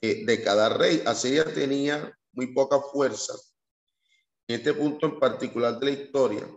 eh, 0.00 0.26
de 0.26 0.42
cada 0.42 0.70
rey. 0.70 1.02
Asiria 1.06 1.44
tenía 1.44 2.12
muy 2.32 2.48
poca 2.52 2.80
fuerza. 2.80 3.34
En 4.48 4.56
este 4.56 4.74
punto 4.74 5.06
en 5.06 5.20
particular 5.20 5.78
de 5.78 5.86
la 5.86 5.92
historia, 5.92 6.48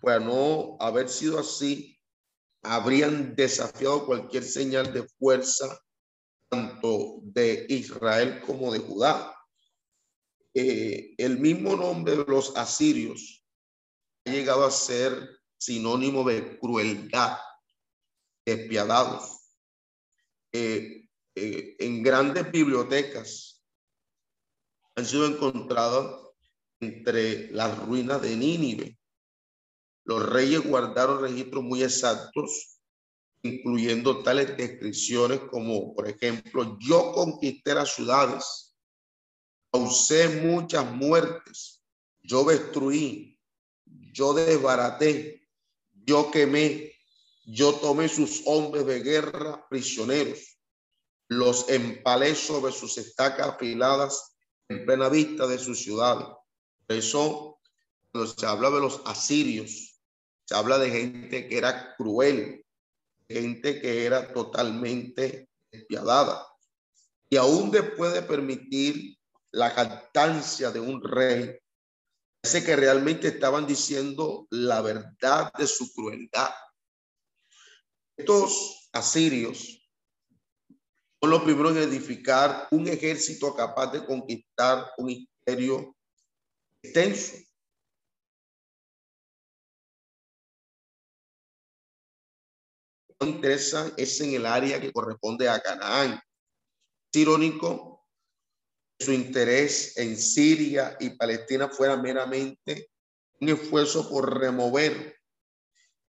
pues 0.00 0.20
no 0.22 0.78
haber 0.80 1.10
sido 1.10 1.38
así, 1.38 1.98
habrían 2.62 3.34
desafiado 3.34 4.06
cualquier 4.06 4.44
señal 4.44 4.94
de 4.94 5.06
fuerza 5.18 5.78
tanto 6.48 7.18
de 7.22 7.66
Israel 7.68 8.40
como 8.46 8.72
de 8.72 8.78
Judá. 8.78 9.34
Eh, 10.54 11.14
el 11.18 11.38
mismo 11.38 11.76
nombre 11.76 12.16
de 12.16 12.24
los 12.24 12.56
asirios 12.56 13.43
llegado 14.24 14.64
a 14.64 14.70
ser 14.70 15.40
sinónimo 15.58 16.24
de 16.24 16.58
crueldad, 16.58 17.38
despiadados. 18.44 19.40
Eh, 20.52 21.08
eh, 21.34 21.76
en 21.78 22.02
grandes 22.02 22.50
bibliotecas 22.50 23.64
han 24.96 25.04
sido 25.04 25.26
encontradas 25.26 26.14
entre 26.80 27.50
las 27.50 27.78
ruinas 27.78 28.22
de 28.22 28.36
Nínive. 28.36 28.98
Los 30.04 30.28
reyes 30.28 30.62
guardaron 30.62 31.22
registros 31.22 31.64
muy 31.64 31.82
exactos 31.82 32.74
incluyendo 33.44 34.22
tales 34.22 34.56
descripciones 34.56 35.40
como, 35.50 35.94
por 35.94 36.08
ejemplo, 36.08 36.78
yo 36.80 37.12
conquisté 37.12 37.74
las 37.74 37.94
ciudades, 37.94 38.74
causé 39.70 40.40
muchas 40.40 40.90
muertes, 40.90 41.82
yo 42.22 42.42
destruí, 42.44 43.33
yo 44.14 44.32
desbaraté, 44.32 45.42
yo 46.06 46.30
quemé, 46.30 46.92
yo 47.44 47.74
tomé 47.74 48.08
sus 48.08 48.42
hombres 48.46 48.86
de 48.86 49.00
guerra 49.00 49.66
prisioneros, 49.68 50.56
los 51.28 51.68
empalé 51.68 52.34
sobre 52.36 52.72
sus 52.72 52.96
estacas 52.96 53.48
afiladas 53.48 54.36
en 54.68 54.86
plena 54.86 55.08
vista 55.08 55.46
de 55.48 55.58
su 55.58 55.74
ciudad. 55.74 56.18
Por 56.86 56.96
eso, 56.96 57.58
cuando 58.12 58.32
se 58.32 58.46
habla 58.46 58.70
de 58.70 58.80
los 58.80 59.02
asirios, 59.04 60.00
se 60.44 60.54
habla 60.54 60.78
de 60.78 60.90
gente 60.90 61.48
que 61.48 61.58
era 61.58 61.96
cruel, 61.96 62.64
gente 63.28 63.80
que 63.80 64.06
era 64.06 64.32
totalmente 64.32 65.48
despiadada. 65.72 66.46
Y 67.28 67.36
aún 67.36 67.72
después 67.72 68.12
de 68.12 68.22
permitir 68.22 69.18
la 69.50 69.70
jactancia 69.70 70.70
de 70.70 70.78
un 70.78 71.02
rey, 71.02 71.58
parece 72.44 72.62
que 72.62 72.76
realmente 72.76 73.28
estaban 73.28 73.66
diciendo 73.66 74.46
la 74.50 74.82
verdad 74.82 75.50
de 75.54 75.66
su 75.66 75.90
crueldad. 75.94 76.50
Estos 78.18 78.90
asirios 78.92 79.90
son 81.22 81.30
los 81.30 81.42
primeros 81.42 81.74
en 81.74 81.84
edificar 81.84 82.68
un 82.70 82.86
ejército 82.86 83.56
capaz 83.56 83.92
de 83.92 84.04
conquistar 84.04 84.92
un 84.98 85.08
imperio 85.08 85.96
extenso. 86.82 87.38
interesa 93.22 93.90
es 93.96 94.20
en 94.20 94.34
el 94.34 94.44
área 94.44 94.78
que 94.78 94.92
corresponde 94.92 95.48
a 95.48 95.58
Canaán. 95.60 96.20
Es 97.10 97.20
irónico 97.20 97.93
su 98.98 99.12
interés 99.12 99.96
en 99.96 100.16
Siria 100.16 100.96
y 101.00 101.10
Palestina 101.10 101.68
fuera 101.68 101.96
meramente 101.96 102.90
un 103.40 103.48
esfuerzo 103.48 104.08
por 104.08 104.38
remover 104.38 105.20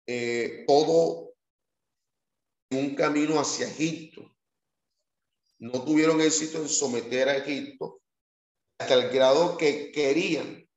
eh, 0.07 0.65
todo 0.67 1.35
un 2.71 2.95
camino 2.95 3.41
hacia 3.41 3.69
Egipto. 3.69 4.37
No 5.59 5.85
tuvieron 5.85 6.21
éxito 6.21 6.59
en 6.59 6.69
someter 6.69 7.29
a 7.29 7.37
Egipto 7.37 8.03
hasta 8.79 8.95
el 8.95 9.11
grado 9.11 9.57
que 9.57 9.93
querían. 9.93 10.69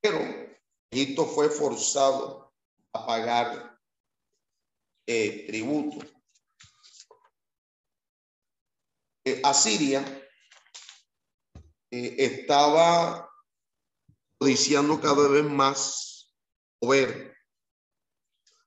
Pero 0.00 0.18
Egipto 0.90 1.26
fue 1.26 1.50
forzado 1.50 2.54
a 2.92 3.06
pagar 3.06 3.78
eh, 5.06 5.46
tributo. 5.46 5.98
Eh, 9.24 9.40
Asiria 9.44 10.19
eh, 11.90 12.16
estaba 12.18 13.30
codiciando 14.38 15.00
cada 15.00 15.28
vez 15.28 15.44
más 15.44 16.34
poder 16.78 17.36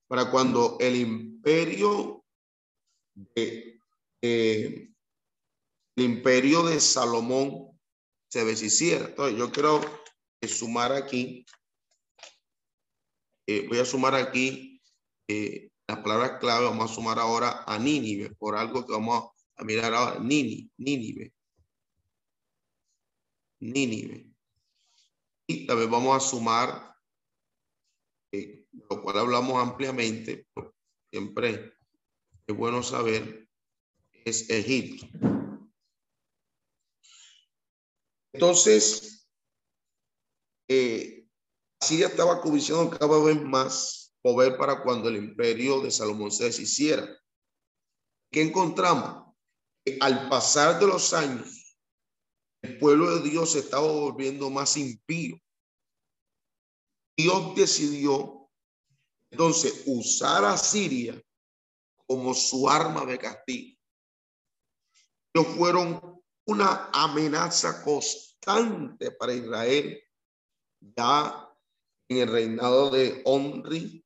para 0.07 0.29
cuando 0.29 0.77
el 0.79 0.95
imperio 0.95 2.23
de, 3.13 3.79
el 4.21 4.93
imperio 5.95 6.63
de 6.63 6.79
Salomón 6.79 7.79
se 8.29 8.45
deshiciera. 8.45 9.05
Entonces, 9.05 9.37
yo 9.37 9.51
quiero 9.51 9.81
sumar 10.47 10.91
aquí, 10.91 11.45
voy 13.47 13.79
a 13.79 13.85
sumar 13.85 14.13
aquí 14.15 14.73
la 15.87 16.01
palabra 16.01 16.39
clave 16.39 16.65
vamos 16.65 16.91
a 16.91 16.93
sumar 16.93 17.19
ahora 17.19 17.63
a 17.65 17.77
Nínive, 17.77 18.33
por 18.35 18.55
algo 18.55 18.85
que 18.85 18.93
vamos 18.93 19.31
a 19.55 19.63
mirar 19.63 19.93
ahora. 19.93 20.19
Nini, 20.19 20.69
Nínive. 20.77 21.33
Nínive. 23.63 24.29
Y 25.47 25.65
también 25.65 25.89
vamos 25.89 26.15
a 26.15 26.27
sumar, 26.27 26.95
eh, 28.31 28.65
lo 28.89 29.01
cual 29.01 29.19
hablamos 29.19 29.61
ampliamente, 29.61 30.47
siempre 31.09 31.77
es 32.47 32.55
bueno 32.55 32.83
saber, 32.83 33.47
es 34.25 34.49
Egipto. 34.49 35.07
Entonces, 38.33 39.29
eh, 40.67 41.27
Siria 41.79 42.07
estaba 42.07 42.41
codiciando 42.41 42.89
cada 42.97 43.23
vez 43.23 43.41
más 43.41 44.15
poder 44.21 44.57
para 44.57 44.81
cuando 44.81 45.09
el 45.09 45.17
imperio 45.17 45.81
de 45.81 45.91
Salomón 45.91 46.31
se 46.31 46.45
deshiciera. 46.45 47.07
¿Qué 48.31 48.41
encontramos? 48.41 49.23
al 49.99 50.29
pasar 50.29 50.79
de 50.79 50.87
los 50.87 51.13
años, 51.13 51.62
el 52.63 52.77
pueblo 52.79 53.15
de 53.19 53.29
Dios 53.29 53.51
se 53.51 53.59
estaba 53.59 53.85
volviendo 53.85 54.49
más 54.49 54.75
impío. 54.77 55.37
Dios 57.15 57.55
decidió 57.55 58.49
entonces 59.29 59.83
usar 59.85 60.45
a 60.45 60.57
Siria 60.57 61.21
como 62.07 62.33
su 62.33 62.67
arma 62.69 63.05
de 63.05 63.19
castigo. 63.19 63.77
Ellos 65.33 65.55
fueron 65.55 66.21
una 66.45 66.89
amenaza 66.93 67.83
constante 67.83 69.11
para 69.11 69.33
Israel 69.33 70.03
ya 70.95 71.49
en 72.09 72.17
el 72.17 72.27
reinado 72.27 72.89
de 72.91 73.21
Omri 73.25 74.05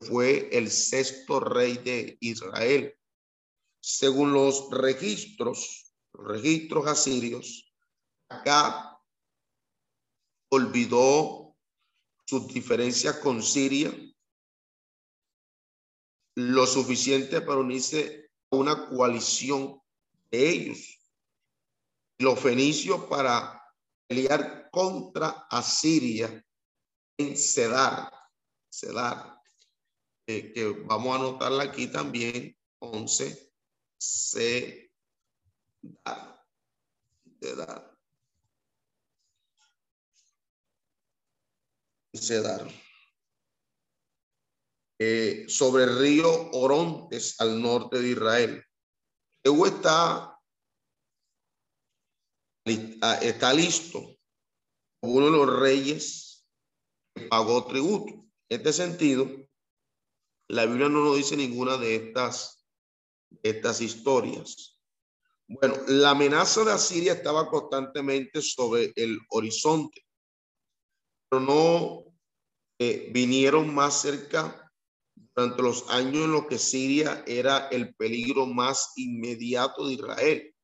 fue 0.00 0.48
el 0.52 0.70
sexto 0.70 1.40
rey 1.40 1.78
de 1.78 2.16
Israel. 2.20 2.94
Según 3.80 4.32
los 4.32 4.68
registros, 4.70 5.94
los 6.12 6.26
registros 6.26 6.86
asirios, 6.86 7.65
acá 8.28 8.98
olvidó 10.50 11.56
sus 12.24 12.48
diferencias 12.48 13.18
con 13.18 13.42
Siria 13.42 13.92
lo 16.34 16.66
suficiente 16.66 17.40
para 17.40 17.60
unirse 17.60 18.30
a 18.50 18.56
una 18.56 18.88
coalición 18.88 19.80
de 20.30 20.48
ellos. 20.50 20.98
Los 22.18 22.38
fenicios 22.40 23.04
para 23.04 23.62
pelear 24.06 24.68
contra 24.70 25.46
Asiria 25.50 26.44
en 27.18 27.36
Sedar. 27.36 28.12
Sedar 28.68 29.36
que 30.26 30.84
vamos 30.86 31.12
a 31.12 31.20
anotarla 31.20 31.64
aquí 31.64 31.86
también, 31.86 32.56
11, 32.80 33.52
C, 33.96 34.90
de 37.24 37.56
edad. 42.16 42.58
Cedar. 42.58 42.86
Eh, 44.98 45.44
sobre 45.48 45.84
el 45.84 45.98
río 45.98 46.50
Orontes 46.52 47.38
al 47.40 47.60
norte 47.60 48.00
de 48.00 48.08
Israel. 48.08 48.64
Jehú 49.44 49.66
está, 49.66 50.38
ah, 53.02 53.18
está 53.22 53.52
listo 53.52 54.16
uno 55.06 55.26
de 55.26 55.32
los 55.32 55.60
reyes 55.60 56.46
pagó 57.28 57.66
tributo. 57.66 58.12
En 58.48 58.58
este 58.60 58.72
sentido, 58.72 59.28
la 60.48 60.66
Biblia 60.66 60.88
no 60.88 61.04
nos 61.04 61.16
dice 61.16 61.36
ninguna 61.36 61.76
de 61.76 61.96
estas, 61.96 62.66
de 63.30 63.50
estas 63.50 63.80
historias. 63.80 64.80
Bueno, 65.48 65.76
la 65.88 66.10
amenaza 66.10 66.64
de 66.64 66.72
Asiria 66.72 67.14
estaba 67.14 67.48
constantemente 67.48 68.42
sobre 68.42 68.92
el 68.96 69.18
horizonte, 69.30 70.05
pero 71.28 71.40
no 71.40 72.04
eh, 72.78 73.10
vinieron 73.12 73.74
más 73.74 74.00
cerca 74.02 74.72
durante 75.34 75.62
los 75.62 75.88
años 75.90 76.24
en 76.24 76.32
los 76.32 76.46
que 76.46 76.58
Siria 76.58 77.24
era 77.26 77.68
el 77.68 77.94
peligro 77.94 78.46
más 78.46 78.92
inmediato 78.96 79.86
de 79.86 79.94
Israel. 79.94 80.54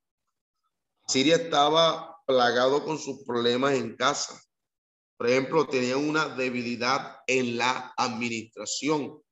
Siria 1.07 1.37
estaba 1.37 2.19
plagado 2.27 2.85
con 2.85 2.99
sus 2.99 3.25
problemas 3.25 3.75
en 3.75 3.97
casa. 3.97 4.41
Por 5.17 5.29
ejemplo, 5.29 5.67
tenían 5.67 6.09
una 6.09 6.29
debilidad 6.29 7.19
en 7.27 7.57
la 7.57 7.93
administración, 7.97 9.23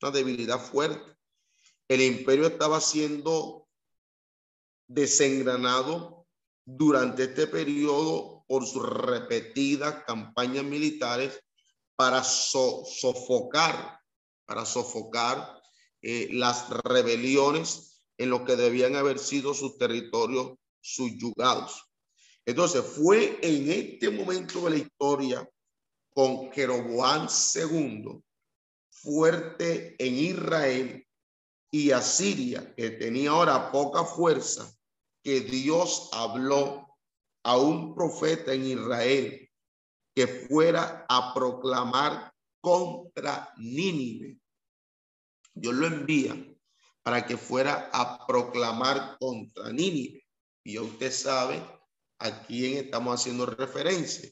una 0.00 0.10
debilidad 0.10 0.60
fuerte. 0.60 1.16
El 1.88 2.00
imperio 2.00 2.46
estaba 2.46 2.80
siendo 2.80 3.68
desengranado 4.86 6.26
durante 6.64 7.24
este 7.24 7.46
periodo 7.46 8.33
por 8.46 8.66
sus 8.66 8.86
repetidas 8.86 10.04
campañas 10.04 10.64
militares 10.64 11.40
para 11.96 12.22
sofocar 12.24 14.00
para 14.46 14.64
sofocar 14.64 15.62
eh, 16.02 16.28
las 16.32 16.68
rebeliones 16.84 18.02
en 18.18 18.30
lo 18.30 18.44
que 18.44 18.56
debían 18.56 18.96
haber 18.96 19.18
sido 19.18 19.54
sus 19.54 19.78
territorios 19.78 20.56
subyugados. 20.80 21.82
Entonces 22.46 22.84
fue 22.84 23.38
en 23.42 23.70
este 23.70 24.10
momento 24.10 24.64
de 24.64 24.70
la 24.70 24.76
historia 24.76 25.48
con 26.10 26.52
Jeroboam 26.52 27.26
II 27.54 28.22
fuerte 28.90 29.96
en 29.98 30.14
Israel 30.14 31.06
y 31.70 31.90
Asiria, 31.90 32.72
que 32.76 32.90
tenía 32.90 33.30
ahora 33.30 33.72
poca 33.72 34.04
fuerza, 34.04 34.72
que 35.22 35.40
Dios 35.40 36.10
habló 36.12 36.83
a 37.44 37.58
un 37.58 37.94
profeta 37.94 38.52
en 38.52 38.64
Israel 38.64 39.50
que 40.14 40.26
fuera 40.26 41.04
a 41.08 41.34
proclamar 41.34 42.32
contra 42.60 43.52
Nínive. 43.58 44.38
Dios 45.52 45.74
lo 45.74 45.86
envía 45.86 46.34
para 47.02 47.26
que 47.26 47.36
fuera 47.36 47.90
a 47.92 48.26
proclamar 48.26 49.16
contra 49.20 49.70
Nínive. 49.70 50.24
Y 50.64 50.78
usted 50.78 51.12
sabe 51.12 51.62
a 52.18 52.46
quién 52.46 52.84
estamos 52.86 53.20
haciendo 53.20 53.44
referencia. 53.44 54.30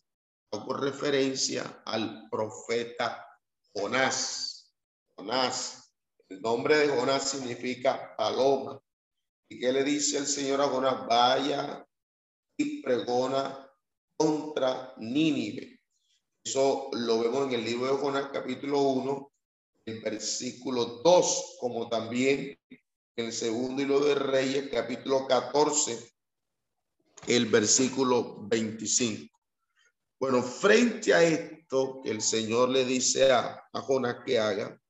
Hago 0.51 0.75
referencia 0.75 1.83
al 1.85 2.29
profeta 2.31 3.27
Jonás. 3.75 4.75
Jonás. 5.17 5.95
El 6.29 6.41
nombre 6.41 6.79
de 6.79 6.89
Jonás 6.89 7.29
significa 7.29 8.17
paloma. 8.17 8.81
¿Y 9.51 9.61
qué 9.61 9.71
le 9.71 9.85
dice 9.85 10.17
el 10.17 10.27
Señor 10.27 10.63
a 10.63 10.69
Jonás? 10.69 11.07
Vaya 11.07 11.87
y 12.57 12.83
pregona 12.83 13.69
contra 14.17 14.95
Nínive. 14.99 15.81
Eso 16.45 16.91
lo 16.93 17.21
vemos 17.21 17.47
en 17.47 17.55
el 17.55 17.65
libro 17.65 17.87
de 17.87 18.01
Jonás 18.01 18.31
capítulo 18.33 18.81
1, 18.81 19.33
el 19.87 20.01
versículo 20.01 20.85
2, 21.03 21.57
como 21.61 21.89
también 21.89 22.59
en 22.71 23.27
el 23.27 23.33
segundo 23.33 23.83
hilo 23.83 24.01
de 24.01 24.15
Reyes 24.15 24.69
capítulo 24.71 25.27
14, 25.27 26.13
el 27.27 27.47
versículo 27.47 28.39
25. 28.49 29.33
Bueno, 30.19 30.43
frente 30.43 31.15
a 31.15 31.23
esto 31.23 32.01
que 32.03 32.11
el 32.11 32.21
Señor 32.21 32.69
le 32.69 32.85
dice 32.85 33.31
a, 33.31 33.63
a 33.73 33.81
Jonás 33.81 34.19
que 34.25 34.39
haga, 34.39 34.81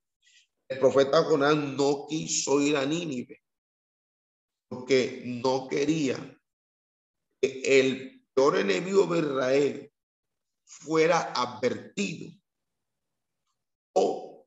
el 0.68 0.79
profeta 0.79 1.22
Jonás 1.25 1.57
no 1.57 2.07
quiso 2.09 2.61
ir 2.61 2.77
a 2.77 2.87
Nínive 2.87 3.42
porque 4.68 5.22
no 5.27 5.68
quería 5.68 6.16
que 6.16 6.42
el 7.43 8.25
peor 8.35 8.59
enemigo 8.59 9.07
de 9.07 9.19
Israel 9.19 9.93
fuera 10.65 11.33
advertido 11.33 12.33
o 13.95 14.47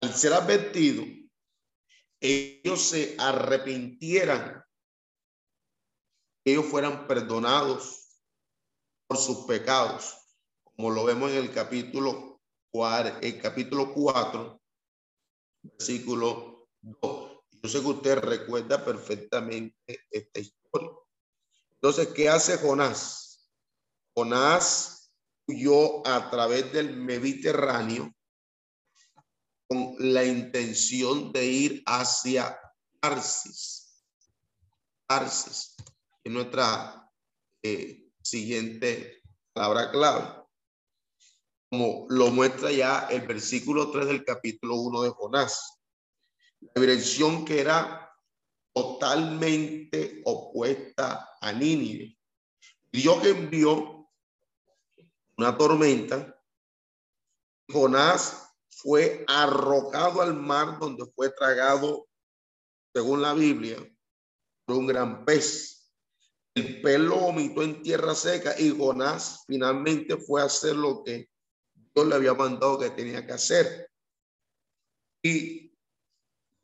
al 0.00 0.14
ser 0.14 0.34
advertido 0.34 1.04
ellos 2.20 2.82
se 2.82 3.16
arrepintieran, 3.18 4.64
ellos 6.44 6.66
fueran 6.66 7.06
perdonados 7.06 8.08
por 9.06 9.18
sus 9.18 9.46
pecados, 9.46 10.16
como 10.62 10.90
lo 10.90 11.04
vemos 11.04 11.30
en 11.30 11.38
el 11.38 11.52
capítulo, 11.52 12.40
el 13.22 13.40
capítulo 13.40 13.94
4, 13.94 14.60
versículo 15.62 16.68
2. 16.82 17.27
Yo 17.62 17.68
sé 17.68 17.80
que 17.80 17.86
usted 17.86 18.18
recuerda 18.18 18.84
perfectamente 18.84 20.06
esta 20.10 20.40
historia. 20.40 20.90
Entonces, 21.72 22.08
¿qué 22.08 22.28
hace 22.28 22.58
Jonás? 22.58 23.50
Jonás 24.14 25.12
huyó 25.46 26.06
a 26.06 26.30
través 26.30 26.72
del 26.72 26.96
Mediterráneo 26.96 28.14
con 29.68 29.94
la 29.98 30.24
intención 30.24 31.32
de 31.32 31.46
ir 31.46 31.82
hacia 31.86 32.58
Tarsis. 33.00 34.02
Tarsis 35.06 35.76
es 36.24 36.32
nuestra 36.32 37.10
eh, 37.62 38.10
siguiente 38.22 39.22
palabra 39.52 39.90
clave. 39.90 40.44
Como 41.70 42.06
lo 42.08 42.30
muestra 42.30 42.70
ya 42.72 43.08
el 43.10 43.26
versículo 43.26 43.90
3 43.90 44.06
del 44.06 44.24
capítulo 44.24 44.76
1 44.76 45.02
de 45.02 45.10
Jonás. 45.10 45.77
La 46.60 46.80
dirección 46.80 47.44
que 47.44 47.60
era 47.60 48.08
totalmente 48.72 50.22
opuesta 50.24 51.36
a 51.40 51.52
Nínive. 51.52 52.16
Dios 52.92 53.24
envió 53.24 54.08
una 55.36 55.56
tormenta. 55.56 56.34
Jonás 57.70 58.54
fue 58.70 59.24
arrojado 59.28 60.22
al 60.22 60.34
mar 60.34 60.78
donde 60.78 61.04
fue 61.14 61.30
tragado, 61.30 62.08
según 62.94 63.22
la 63.22 63.34
Biblia, 63.34 63.78
por 64.64 64.76
un 64.76 64.86
gran 64.86 65.24
pez. 65.24 65.92
El 66.54 66.80
pez 66.80 66.98
lo 66.98 67.16
vomitó 67.16 67.62
en 67.62 67.82
tierra 67.82 68.14
seca 68.14 68.54
y 68.58 68.76
Jonás 68.76 69.44
finalmente 69.46 70.16
fue 70.16 70.40
a 70.40 70.46
hacer 70.46 70.74
lo 70.74 71.04
que 71.04 71.30
Dios 71.94 72.06
le 72.06 72.14
había 72.14 72.34
mandado 72.34 72.78
que 72.78 72.90
tenía 72.90 73.24
que 73.26 73.32
hacer. 73.32 73.90
Y 75.22 75.67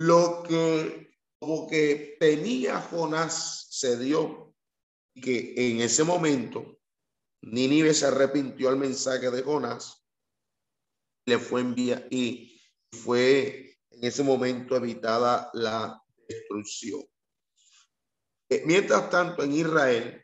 lo 0.05 0.43
que 0.43 1.17
como 1.39 1.67
que 1.67 2.17
tenía 2.21 2.81
Jonás 2.81 3.69
se 3.71 3.99
dio 3.99 4.55
que 5.15 5.55
en 5.57 5.81
ese 5.81 6.05
momento 6.05 6.79
Nínive 7.41 7.93
se 7.95 8.07
arrepintió 8.07 8.69
al 8.69 8.77
mensaje 8.77 9.31
de 9.31 9.43
Jonás, 9.43 10.03
le 11.27 11.39
fue 11.39 11.61
enviado 11.61 12.05
y 12.11 12.61
fue 12.91 13.79
en 13.91 14.05
ese 14.05 14.23
momento 14.23 14.77
evitada 14.77 15.51
la 15.53 16.03
destrucción. 16.29 17.03
Eh, 18.49 18.63
mientras 18.67 19.11
tanto, 19.11 19.43
en 19.43 19.53
Israel, 19.53 20.23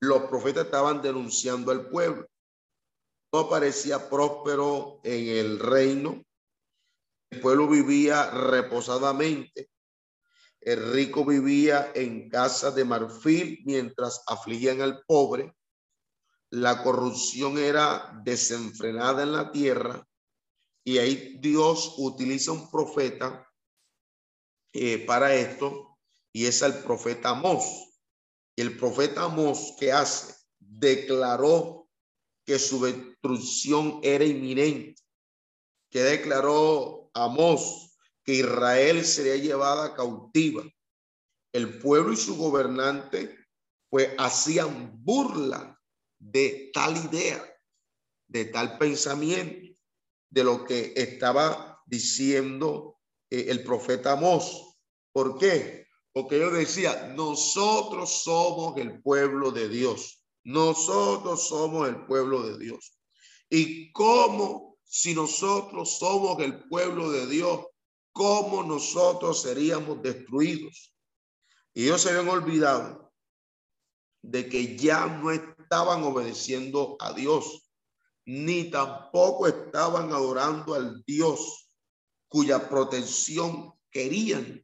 los 0.00 0.22
profetas 0.24 0.66
estaban 0.66 1.00
denunciando 1.00 1.72
al 1.72 1.88
pueblo. 1.88 2.28
No 3.32 3.48
parecía 3.48 4.10
próspero 4.10 5.00
en 5.04 5.28
el 5.28 5.58
reino, 5.58 6.22
el 7.32 7.40
pueblo 7.40 7.66
vivía 7.66 8.30
reposadamente. 8.30 9.70
El 10.60 10.92
rico 10.92 11.24
vivía 11.24 11.90
en 11.94 12.28
casa 12.28 12.70
de 12.70 12.84
marfil 12.84 13.62
mientras 13.64 14.22
afligían 14.26 14.82
al 14.82 15.02
pobre. 15.06 15.56
La 16.50 16.82
corrupción 16.82 17.56
era 17.56 18.20
desenfrenada 18.22 19.22
en 19.22 19.32
la 19.32 19.50
tierra 19.50 20.06
y 20.84 20.98
ahí 20.98 21.38
Dios 21.40 21.94
utiliza 21.96 22.52
un 22.52 22.70
profeta 22.70 23.50
eh, 24.74 24.98
para 25.06 25.34
esto 25.34 25.98
y 26.32 26.44
es 26.44 26.60
el 26.60 26.74
profeta 26.82 27.30
Amós. 27.30 27.64
Y 28.54 28.60
el 28.60 28.76
profeta 28.76 29.24
Amós, 29.24 29.74
¿qué 29.80 29.90
hace? 29.90 30.34
Declaró 30.58 31.88
que 32.44 32.58
su 32.58 32.84
destrucción 32.84 34.00
era 34.02 34.24
inminente, 34.24 35.00
que 35.88 36.02
declaró 36.02 37.01
Amós 37.14 37.96
que 38.24 38.34
Israel 38.34 39.04
sería 39.04 39.36
llevada 39.36 39.94
cautiva. 39.94 40.62
El 41.52 41.78
pueblo 41.80 42.12
y 42.12 42.16
su 42.16 42.36
gobernante 42.36 43.36
pues 43.90 44.10
hacían 44.18 44.92
burla 45.02 45.78
de 46.18 46.70
tal 46.72 46.96
idea, 46.96 47.44
de 48.26 48.46
tal 48.46 48.78
pensamiento, 48.78 49.76
de 50.30 50.44
lo 50.44 50.64
que 50.64 50.94
estaba 50.96 51.82
diciendo 51.84 52.98
eh, 53.28 53.46
el 53.48 53.62
profeta 53.62 54.12
Amós. 54.12 54.78
¿Por 55.12 55.36
qué? 55.38 55.86
Porque 56.12 56.38
yo 56.38 56.50
decía, 56.50 57.12
nosotros 57.14 58.22
somos 58.22 58.78
el 58.78 59.02
pueblo 59.02 59.50
de 59.50 59.68
Dios. 59.68 60.24
Nosotros 60.44 61.46
somos 61.48 61.88
el 61.88 62.06
pueblo 62.06 62.42
de 62.42 62.58
Dios. 62.58 62.98
¿Y 63.50 63.92
cómo 63.92 64.71
si 64.94 65.14
nosotros 65.14 65.96
somos 65.96 66.38
el 66.40 66.68
pueblo 66.68 67.10
de 67.10 67.26
Dios, 67.26 67.64
cómo 68.12 68.62
nosotros 68.62 69.40
seríamos 69.40 70.02
destruidos? 70.02 70.94
Y 71.72 71.84
ellos 71.84 72.02
se 72.02 72.10
habían 72.10 72.28
olvidado 72.28 73.10
de 74.20 74.50
que 74.50 74.76
ya 74.76 75.06
no 75.06 75.30
estaban 75.30 76.02
obedeciendo 76.02 76.98
a 77.00 77.14
Dios, 77.14 77.72
ni 78.26 78.70
tampoco 78.70 79.46
estaban 79.46 80.12
adorando 80.12 80.74
al 80.74 81.02
Dios 81.06 81.70
cuya 82.28 82.68
protección 82.68 83.72
querían 83.90 84.62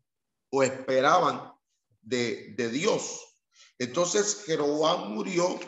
o 0.50 0.62
esperaban 0.62 1.54
de, 2.02 2.52
de 2.54 2.68
Dios. 2.68 3.34
Entonces 3.78 4.44
Jeroboam 4.44 5.14
murió 5.14 5.58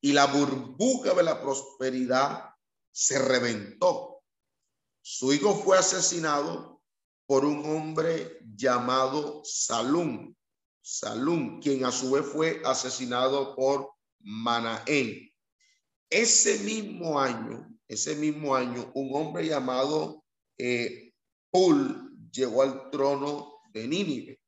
y 0.00 0.12
la 0.12 0.24
burbuja 0.24 1.12
de 1.12 1.22
la 1.22 1.42
prosperidad 1.42 2.49
se 2.92 3.18
reventó. 3.18 4.22
Su 5.02 5.32
hijo 5.32 5.54
fue 5.54 5.78
asesinado 5.78 6.82
por 7.26 7.44
un 7.44 7.64
hombre 7.64 8.38
llamado 8.56 9.42
Salum, 9.44 10.34
Salum, 10.82 11.60
quien 11.60 11.84
a 11.84 11.92
su 11.92 12.10
vez 12.10 12.26
fue 12.26 12.60
asesinado 12.64 13.54
por 13.54 13.92
Manaén. 14.18 15.32
Ese 16.10 16.58
mismo 16.60 17.20
año, 17.20 17.68
ese 17.86 18.16
mismo 18.16 18.54
año, 18.54 18.90
un 18.94 19.14
hombre 19.14 19.46
llamado 19.46 20.24
eh, 20.58 21.12
Pul 21.50 22.30
llegó 22.32 22.62
al 22.62 22.90
trono 22.90 23.60
de 23.72 23.86
Nínive. 23.86 24.40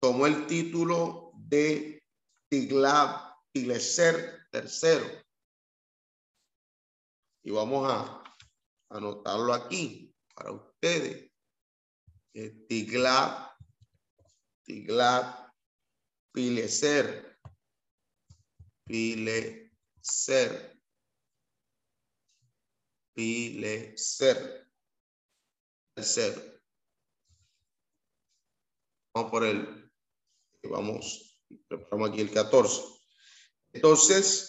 Tomó 0.00 0.26
el 0.26 0.46
título 0.46 1.32
de 1.34 2.00
Tiglat 2.48 3.34
Pileser 3.52 4.46
III. 4.52 5.27
Y 7.42 7.50
vamos 7.50 7.90
a 7.90 8.22
anotarlo 8.90 9.54
aquí 9.54 10.14
para 10.34 10.52
ustedes. 10.52 11.30
Eh, 12.34 12.66
Tiglat, 12.68 13.56
Tiglat 14.64 15.48
Pileser, 16.38 17.36
Pileser, 18.86 20.52
Pileser, 23.12 24.70
tercero. 25.94 26.40
Vamos 29.12 29.30
por 29.32 29.44
el, 29.44 29.90
vamos, 30.62 31.40
preparamos 31.66 32.10
aquí 32.10 32.20
el 32.20 32.32
14. 32.32 32.82
Entonces, 33.72 34.47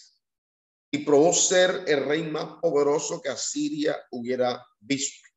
y 0.91 0.99
probó 0.99 1.33
ser 1.33 1.83
el 1.87 2.05
rey 2.05 2.23
más 2.23 2.59
poderoso 2.61 3.21
que 3.21 3.29
Asiria 3.29 3.95
hubiera 4.11 4.65
visto. 4.79 5.27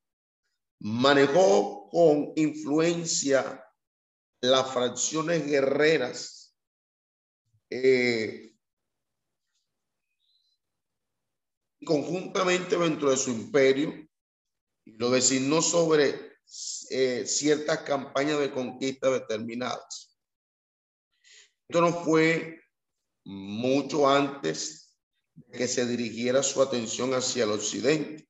Manejó 0.80 1.88
con 1.90 2.32
influencia 2.36 3.64
las 4.40 4.72
fracciones 4.72 5.46
guerreras 5.46 6.56
eh, 7.70 8.54
conjuntamente 11.84 12.76
dentro 12.76 13.10
de 13.10 13.16
su 13.16 13.30
imperio 13.30 14.08
y 14.84 14.92
lo 14.92 15.10
designó 15.10 15.62
sobre 15.62 16.32
eh, 16.90 17.24
ciertas 17.26 17.78
campañas 17.82 18.40
de 18.40 18.50
conquista 18.50 19.10
determinadas. 19.10 20.18
Esto 21.68 21.80
no 21.80 21.92
fue 22.04 22.60
mucho 23.24 24.08
antes 24.08 24.81
que 25.52 25.68
se 25.68 25.86
dirigiera 25.86 26.42
su 26.42 26.62
atención 26.62 27.14
hacia 27.14 27.44
el 27.44 27.52
occidente. 27.52 28.28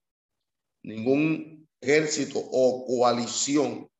Ningún 0.83 1.69
ejército 1.81 2.39
o 2.39 2.87
coalición, 2.87 3.91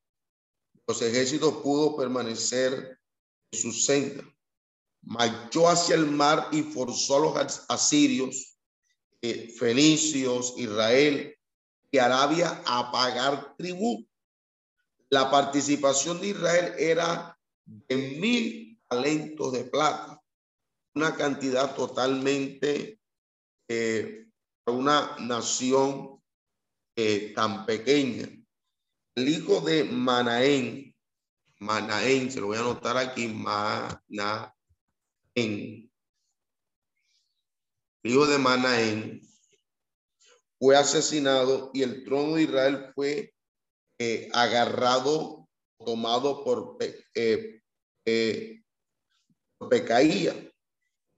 los 0.87 1.01
ejércitos 1.01 1.55
pudo 1.57 1.95
permanecer 1.95 2.99
en 3.51 3.59
su 3.59 3.71
senda. 3.71 4.23
Marchó 5.01 5.67
hacia 5.67 5.95
el 5.95 6.05
mar 6.07 6.47
y 6.51 6.63
forzó 6.63 7.17
a 7.17 7.19
los 7.19 7.65
asirios, 7.69 8.57
eh, 9.21 9.53
fenicios, 9.57 10.53
Israel 10.57 11.37
y 11.91 11.97
Arabia 11.97 12.61
a 12.65 12.91
pagar 12.91 13.55
tributo. 13.57 14.09
La 15.09 15.29
participación 15.29 16.19
de 16.19 16.29
Israel 16.29 16.73
era 16.77 17.37
de 17.65 17.95
mil 17.95 18.81
talentos 18.89 19.53
de 19.53 19.65
plata, 19.65 20.22
una 20.95 21.15
cantidad 21.15 21.75
totalmente 21.75 22.99
eh, 23.67 24.27
una 24.65 25.17
nación 25.19 26.21
eh, 26.95 27.33
tan 27.33 27.65
pequeña. 27.65 28.27
El 29.15 29.29
hijo 29.29 29.61
de 29.61 29.83
Manaén, 29.83 30.95
Manaén, 31.59 32.31
se 32.31 32.39
lo 32.39 32.47
voy 32.47 32.57
a 32.57 32.61
anotar 32.61 32.97
aquí, 32.97 33.27
Manaén. 33.27 34.01
El 35.35 35.89
hijo 38.11 38.25
de 38.25 38.37
Manaén 38.37 39.21
fue 40.59 40.77
asesinado 40.77 41.71
y 41.73 41.83
el 41.83 42.03
trono 42.03 42.35
de 42.35 42.43
Israel 42.43 42.91
fue 42.95 43.33
eh, 43.99 44.29
agarrado, 44.33 45.47
tomado 45.77 46.43
por, 46.43 46.77
eh, 46.79 47.61
eh, 48.05 48.63
Pecaía. 49.69 50.52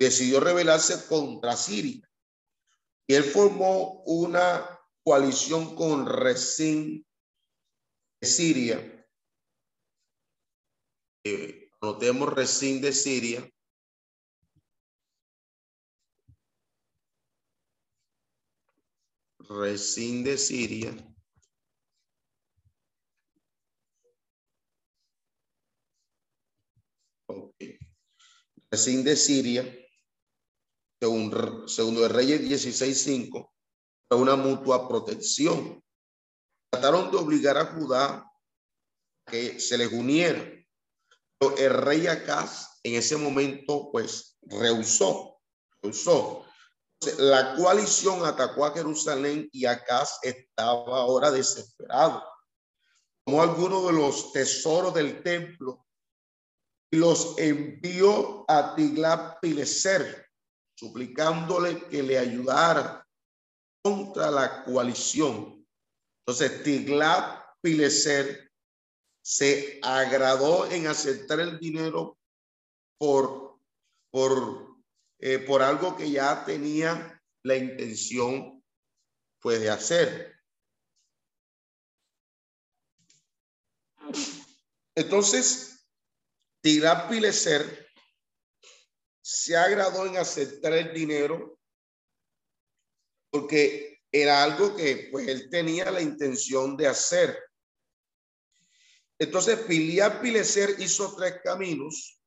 Decidió 0.06 0.40
rebelarse 0.40 1.08
contra 1.08 1.58
Siria. 1.58 2.08
Y 3.08 3.16
él 3.16 3.24
formó 3.24 4.04
una 4.04 4.80
coalición 5.04 5.76
con 5.76 6.06
Resín 6.06 7.04
de 8.22 8.28
Siria. 8.28 9.08
Eh, 11.24 11.72
anotemos 11.82 12.32
Resín 12.32 12.82
de 12.82 12.94
Siria. 12.94 13.50
Resín 19.40 20.24
de 20.24 20.38
Siria. 20.38 21.16
Resín 28.70 29.04
de 29.04 29.16
Siria, 29.16 29.85
según, 31.06 31.70
segundo 31.70 32.02
de 32.02 32.08
Reyes 32.08 32.42
16.5, 32.42 33.52
una 34.10 34.36
mutua 34.36 34.88
protección. 34.88 35.84
Trataron 36.72 37.12
de 37.12 37.18
obligar 37.18 37.58
a 37.58 37.66
Judá 37.66 38.32
que 39.28 39.60
se 39.60 39.78
les 39.78 39.92
uniera. 39.92 40.44
Pero 41.38 41.58
el 41.58 41.70
rey 41.70 42.08
Acaz 42.08 42.80
en 42.82 42.96
ese 42.96 43.18
momento, 43.18 43.92
pues, 43.92 44.40
rehusó, 44.42 45.40
rehusó. 45.84 46.44
La 47.20 47.56
coalición 47.56 48.26
atacó 48.26 48.66
a 48.66 48.74
Jerusalén 48.74 49.48
y 49.52 49.66
Acaz 49.66 50.18
estaba 50.24 51.02
ahora 51.02 51.30
desesperado. 51.30 52.24
Tomó 53.26 53.44
algunos 53.44 53.86
de 53.86 53.94
los 53.94 54.32
tesoros 54.32 54.94
del 54.96 55.22
templo 55.22 55.86
y 56.90 56.98
los 56.98 57.38
envió 57.38 58.44
a 58.48 58.74
Tiglat 58.76 59.40
Pileser, 59.40 60.25
suplicándole 60.76 61.88
que 61.88 62.04
le 62.04 62.18
ayudara 62.18 63.08
contra 63.84 64.30
la 64.30 64.64
coalición. 64.64 65.66
Entonces, 66.26 66.64
Tiglat 66.64 67.46
Pileser 67.62 68.52
se 69.24 69.80
agradó 69.82 70.70
en 70.70 70.88
aceptar 70.88 71.40
el 71.40 71.60
dinero 71.60 72.18
por, 72.98 73.60
por 74.12 74.76
eh, 75.20 75.40
por 75.40 75.62
algo 75.62 75.96
que 75.96 76.12
ya 76.12 76.44
tenía 76.46 77.22
la 77.44 77.56
intención 77.56 78.64
pues 79.40 79.62
de 79.62 79.70
hacer. 79.70 80.36
Entonces, 84.96 85.88
Tigrat 86.62 87.10
Pileser 87.10 87.85
se 89.28 89.58
agradó 89.58 90.06
en 90.06 90.18
aceptar 90.18 90.74
el 90.74 90.94
dinero 90.94 91.58
porque 93.32 94.04
era 94.12 94.44
algo 94.44 94.76
que 94.76 95.10
pues 95.12 95.28
él 95.28 95.50
tenía 95.50 95.90
la 95.90 96.00
intención 96.00 96.78
de 96.78 96.86
hacer. 96.86 97.36
Entonces, 99.18 99.58
Pilia 99.62 100.22
Pileser 100.22 100.76
hizo 100.78 101.16
tres 101.16 101.42
caminos 101.44 102.22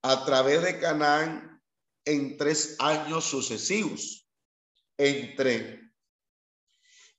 a 0.00 0.24
través 0.24 0.62
de 0.62 0.80
Canaán 0.80 1.60
en 2.06 2.38
tres 2.38 2.76
años 2.78 3.24
sucesivos, 3.24 4.26
entre 4.96 5.82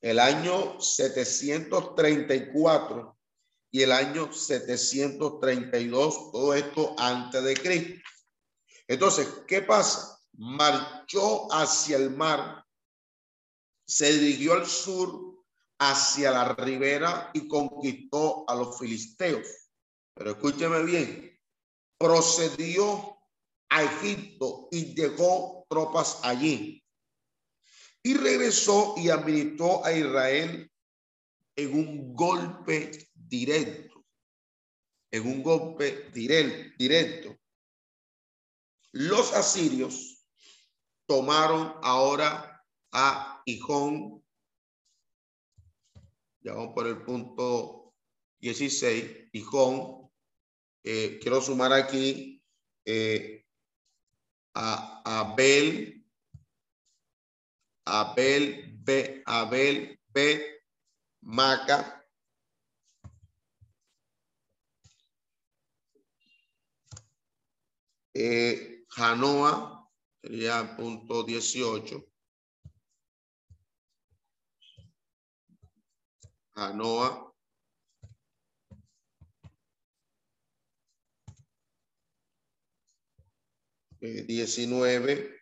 el 0.02 0.20
año 0.20 0.82
734 0.82 3.16
y 3.70 3.84
el 3.84 3.92
año 3.92 4.34
732, 4.34 6.32
todo 6.32 6.56
esto 6.56 6.96
antes 6.98 7.44
de 7.44 7.54
Cristo. 7.54 8.10
Entonces, 8.94 9.28
¿qué 9.48 9.62
pasa? 9.62 10.20
Marchó 10.34 11.52
hacia 11.52 11.98
el 11.98 12.12
mar, 12.12 12.64
se 13.86 14.14
dirigió 14.14 14.54
al 14.54 14.68
sur, 14.68 15.44
hacia 15.80 16.32
la 16.32 16.54
ribera 16.54 17.32
y 17.34 17.48
conquistó 17.48 18.46
a 18.48 18.56
los 18.56 18.78
filisteos. 18.78 19.48
Pero 20.14 20.32
escúcheme 20.32 20.84
bien, 20.84 21.40
procedió 21.98 23.18
a 23.70 23.84
Egipto 23.84 24.68
y 24.72 24.94
dejó 24.94 25.66
tropas 25.68 26.20
allí. 26.24 26.84
Y 28.04 28.14
regresó 28.16 28.94
y 28.98 29.10
administró 29.10 29.84
a 29.84 29.92
Israel 29.92 30.72
en 31.56 31.74
un 31.74 32.14
golpe 32.14 33.10
directo. 33.14 34.06
En 35.10 35.28
un 35.28 35.42
golpe 35.42 36.12
directo. 36.12 37.38
Los 38.94 39.34
asirios 39.34 40.24
tomaron 41.08 41.74
ahora 41.82 42.64
a 42.92 43.42
Hijón. 43.46 44.24
Ya 46.42 46.54
vamos 46.54 46.76
por 46.76 46.86
el 46.86 47.02
punto 47.02 47.96
16. 48.40 49.30
Hijón. 49.32 50.12
Eh, 50.84 51.18
quiero 51.20 51.42
sumar 51.42 51.74
aquí 51.74 52.44
eh, 52.86 53.48
a 54.54 55.02
Abel. 55.22 56.06
Abel 57.86 58.78
B. 58.78 59.24
Abel 59.26 60.00
B. 60.10 60.62
Maca. 61.22 62.06
Eh, 68.14 68.73
Janoa, 68.96 69.90
sería 70.22 70.76
punto 70.78 71.24
18. 71.24 72.06
Janoa. 76.56 77.34
Eh, 84.02 84.24
19. 84.28 85.40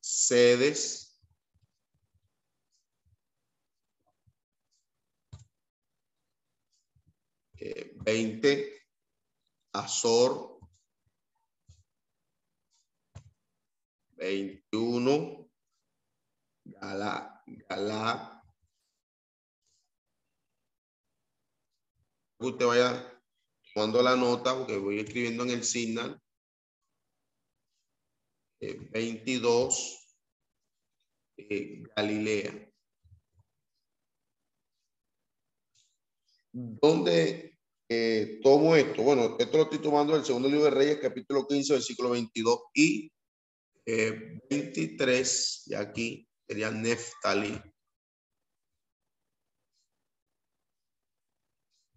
Sedes. 0.00 1.09
Eh, 7.62 7.92
20, 7.94 8.86
Azor, 9.74 10.58
21, 14.16 15.50
Galá, 16.64 17.44
Galá. 17.68 18.42
Usted 22.38 22.64
vaya 22.64 23.22
tomando 23.74 24.02
la 24.02 24.16
nota 24.16 24.56
porque 24.56 24.78
voy 24.78 25.00
escribiendo 25.00 25.42
en 25.42 25.50
el 25.50 25.62
signal. 25.62 26.18
22, 28.58 30.16
eh, 31.36 31.46
eh, 31.50 31.82
Galilea. 31.94 32.72
¿Dónde 36.52 37.49
eh, 37.90 38.38
tomo 38.40 38.76
esto? 38.76 39.02
Bueno, 39.02 39.36
esto 39.38 39.56
lo 39.56 39.64
estoy 39.64 39.80
tomando 39.80 40.14
del 40.14 40.24
segundo 40.24 40.48
libro 40.48 40.64
de 40.66 40.70
Reyes, 40.70 40.98
capítulo 41.00 41.46
15, 41.46 41.72
versículo 41.72 42.10
22 42.10 42.60
y 42.72 43.12
23, 44.48 45.62
y 45.66 45.74
aquí 45.74 46.28
sería 46.46 46.70
Neftali. 46.70 47.60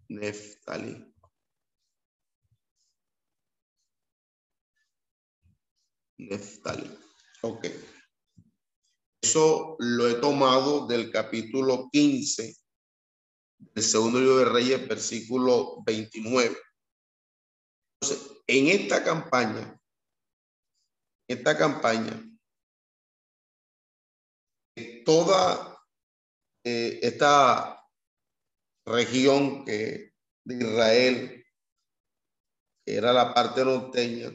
Neftali. 0.08 1.14
Neftali. 6.18 6.90
Ok. 7.42 7.66
Eso 9.22 9.76
lo 9.78 10.08
he 10.08 10.14
tomado 10.14 10.88
del 10.88 11.12
capítulo 11.12 11.88
15 11.92 12.63
el 13.74 13.82
segundo 13.82 14.18
libro 14.20 14.38
de 14.38 14.44
Reyes, 14.46 14.88
versículo 14.88 15.82
29. 15.84 16.56
Entonces, 18.00 18.42
en 18.46 18.68
esta 18.68 19.02
campaña, 19.02 19.80
esta 21.28 21.56
campaña, 21.56 22.22
toda 25.04 25.78
eh, 26.64 26.98
esta 27.02 27.82
región 28.86 29.64
que, 29.64 30.12
de 30.44 30.54
Israel, 30.54 31.46
era 32.86 33.12
la 33.12 33.32
parte 33.32 33.64
norteña, 33.64 34.34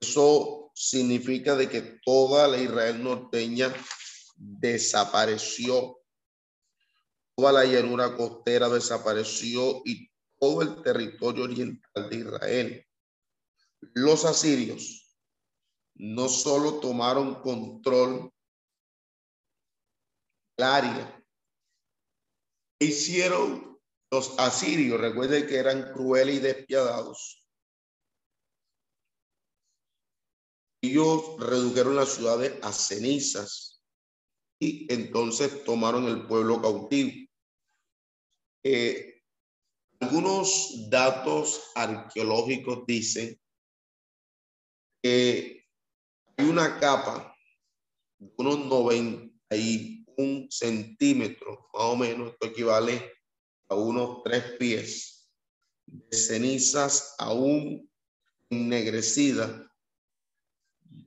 eso 0.00 0.72
significa 0.74 1.54
de 1.54 1.68
que 1.68 2.00
toda 2.04 2.48
la 2.48 2.58
Israel 2.58 3.02
norteña 3.02 3.72
desapareció 4.36 5.99
toda 7.40 7.52
la 7.52 7.64
llanura 7.64 8.14
costera 8.18 8.68
desapareció 8.68 9.80
y 9.86 10.10
todo 10.38 10.60
el 10.60 10.82
territorio 10.82 11.44
oriental 11.44 12.10
de 12.10 12.16
Israel. 12.16 12.86
Los 13.94 14.26
asirios 14.26 15.16
no 15.94 16.28
solo 16.28 16.80
tomaron 16.80 17.40
control 17.40 18.30
del 20.58 20.66
área, 20.66 21.24
hicieron 22.78 23.80
los 24.10 24.38
asirios, 24.38 25.00
recuerden 25.00 25.46
que 25.46 25.56
eran 25.56 25.94
crueles 25.94 26.36
y 26.36 26.40
despiadados. 26.40 27.46
Ellos 30.82 31.36
redujeron 31.38 31.96
las 31.96 32.10
ciudades 32.10 32.62
a 32.62 32.70
cenizas 32.70 33.82
y 34.58 34.92
entonces 34.92 35.64
tomaron 35.64 36.04
el 36.04 36.26
pueblo 36.26 36.60
cautivo. 36.60 37.29
Eh, 38.62 39.22
algunos 40.00 40.88
datos 40.90 41.70
arqueológicos 41.74 42.84
dicen 42.86 43.40
que 45.02 45.66
hay 46.36 46.46
una 46.46 46.78
capa 46.78 47.34
de 48.18 48.32
unos 48.36 48.66
91 48.66 50.46
centímetros, 50.50 51.58
más 51.72 51.82
o 51.82 51.96
menos, 51.96 52.32
esto 52.32 52.46
equivale 52.46 53.12
a 53.68 53.74
unos 53.74 54.22
tres 54.24 54.44
pies 54.58 55.30
de 55.86 56.16
cenizas 56.16 57.14
aún 57.18 57.90
ennegrecidas, 58.50 59.50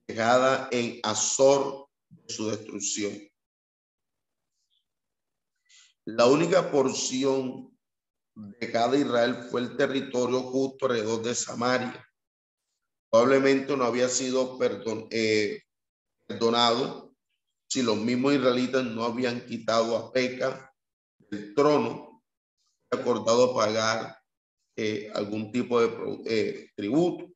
dejada 0.08 0.70
en 0.72 1.00
Azor 1.04 1.88
de 2.10 2.34
su 2.34 2.50
destrucción. 2.50 3.33
La 6.06 6.26
única 6.26 6.70
porción 6.70 7.74
de 8.36 8.72
cada 8.72 8.98
Israel 8.98 9.48
fue 9.50 9.62
el 9.62 9.78
territorio 9.78 10.42
justo 10.42 10.86
alrededor 10.86 11.24
de 11.24 11.34
Samaria. 11.34 12.06
Probablemente 13.10 13.78
no 13.78 13.86
había 13.86 14.10
sido 14.10 14.60
eh, 15.12 15.62
perdonado 16.28 17.16
si 17.70 17.84
los 17.84 17.98
mismos 17.98 18.34
israelitas 18.34 18.84
no 18.84 19.04
habían 19.04 19.46
quitado 19.46 19.96
a 19.96 20.12
Peca 20.12 20.74
del 21.30 21.54
trono 21.56 22.22
y 22.92 22.98
acordado 22.98 23.56
pagar 23.56 24.18
eh, 24.76 25.10
algún 25.14 25.52
tipo 25.52 25.80
de 25.80 26.22
eh, 26.26 26.70
tributo. 26.76 27.32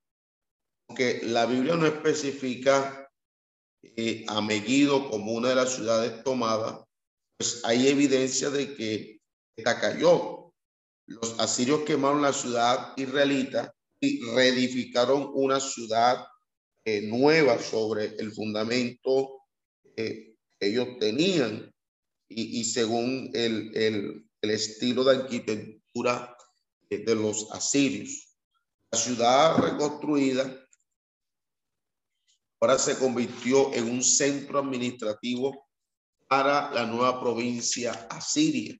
Aunque 0.90 1.22
la 1.24 1.46
Biblia 1.46 1.76
no 1.76 1.86
especifica 1.86 3.10
a 4.28 4.42
Megiddo 4.42 5.10
como 5.10 5.34
una 5.34 5.50
de 5.50 5.56
las 5.56 5.74
ciudades 5.74 6.24
tomadas, 6.24 6.87
pues 7.38 7.62
hay 7.64 7.88
evidencia 7.88 8.50
de 8.50 8.76
que 8.76 9.22
esta 9.56 9.80
cayó. 9.80 10.54
Los 11.06 11.40
asirios 11.40 11.82
quemaron 11.82 12.22
la 12.22 12.34
ciudad 12.34 12.94
israelita 12.98 13.74
y 14.00 14.22
reedificaron 14.32 15.32
una 15.34 15.60
ciudad 15.60 16.26
eh, 16.84 17.02
nueva 17.02 17.60
sobre 17.60 18.16
el 18.18 18.32
fundamento 18.32 19.42
que 19.96 20.36
ellos 20.60 20.88
tenían 21.00 21.72
y, 22.30 22.64
según 22.66 23.32
el, 23.34 23.76
el, 23.76 24.24
estilo 24.42 25.04
de 25.04 25.18
arquitectura 25.18 26.36
de 26.90 27.16
los 27.16 27.52
asirios. 27.52 28.38
La 28.92 28.98
ciudad 28.98 29.58
reconstruida 29.58 30.68
ahora 32.60 32.78
se 32.78 32.98
convirtió 32.98 33.74
en 33.74 33.90
un 33.90 34.04
centro 34.04 34.60
administrativo 34.60 35.67
para 36.28 36.72
la 36.72 36.86
nueva 36.86 37.20
provincia 37.20 37.92
asiria, 38.10 38.78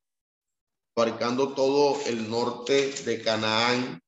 abarcando 0.96 1.54
todo 1.54 2.00
el 2.06 2.30
norte 2.30 2.92
de 3.04 3.22
Canaán, 3.22 4.02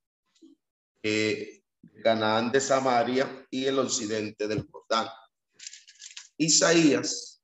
eh, 1.04 1.62
Canaán 2.04 2.52
de 2.52 2.62
Samaria 2.62 3.48
y 3.50 3.66
el 3.66 3.80
occidente 3.80 4.48
del 4.48 4.68
Jordán. 4.70 5.08
Isaías 6.38 7.42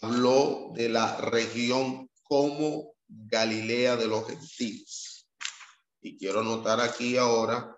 habló 0.00 0.72
de 0.74 0.88
la 0.88 1.16
región 1.16 2.10
como 2.22 2.94
Galilea 3.06 3.96
de 3.96 4.06
los 4.06 4.26
gentiles. 4.26 5.28
Y 6.00 6.16
quiero 6.16 6.42
notar 6.42 6.80
aquí 6.80 7.16
ahora, 7.16 7.76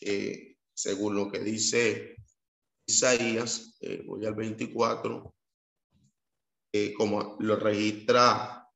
eh, 0.00 0.56
según 0.72 1.16
lo 1.16 1.30
que 1.30 1.40
dice 1.40 2.16
Isaías, 2.86 3.76
eh, 3.80 4.02
voy 4.06 4.26
al 4.26 4.34
24, 4.34 5.33
eh, 6.76 6.92
como 6.92 7.36
lo 7.38 7.54
registra 7.54 8.68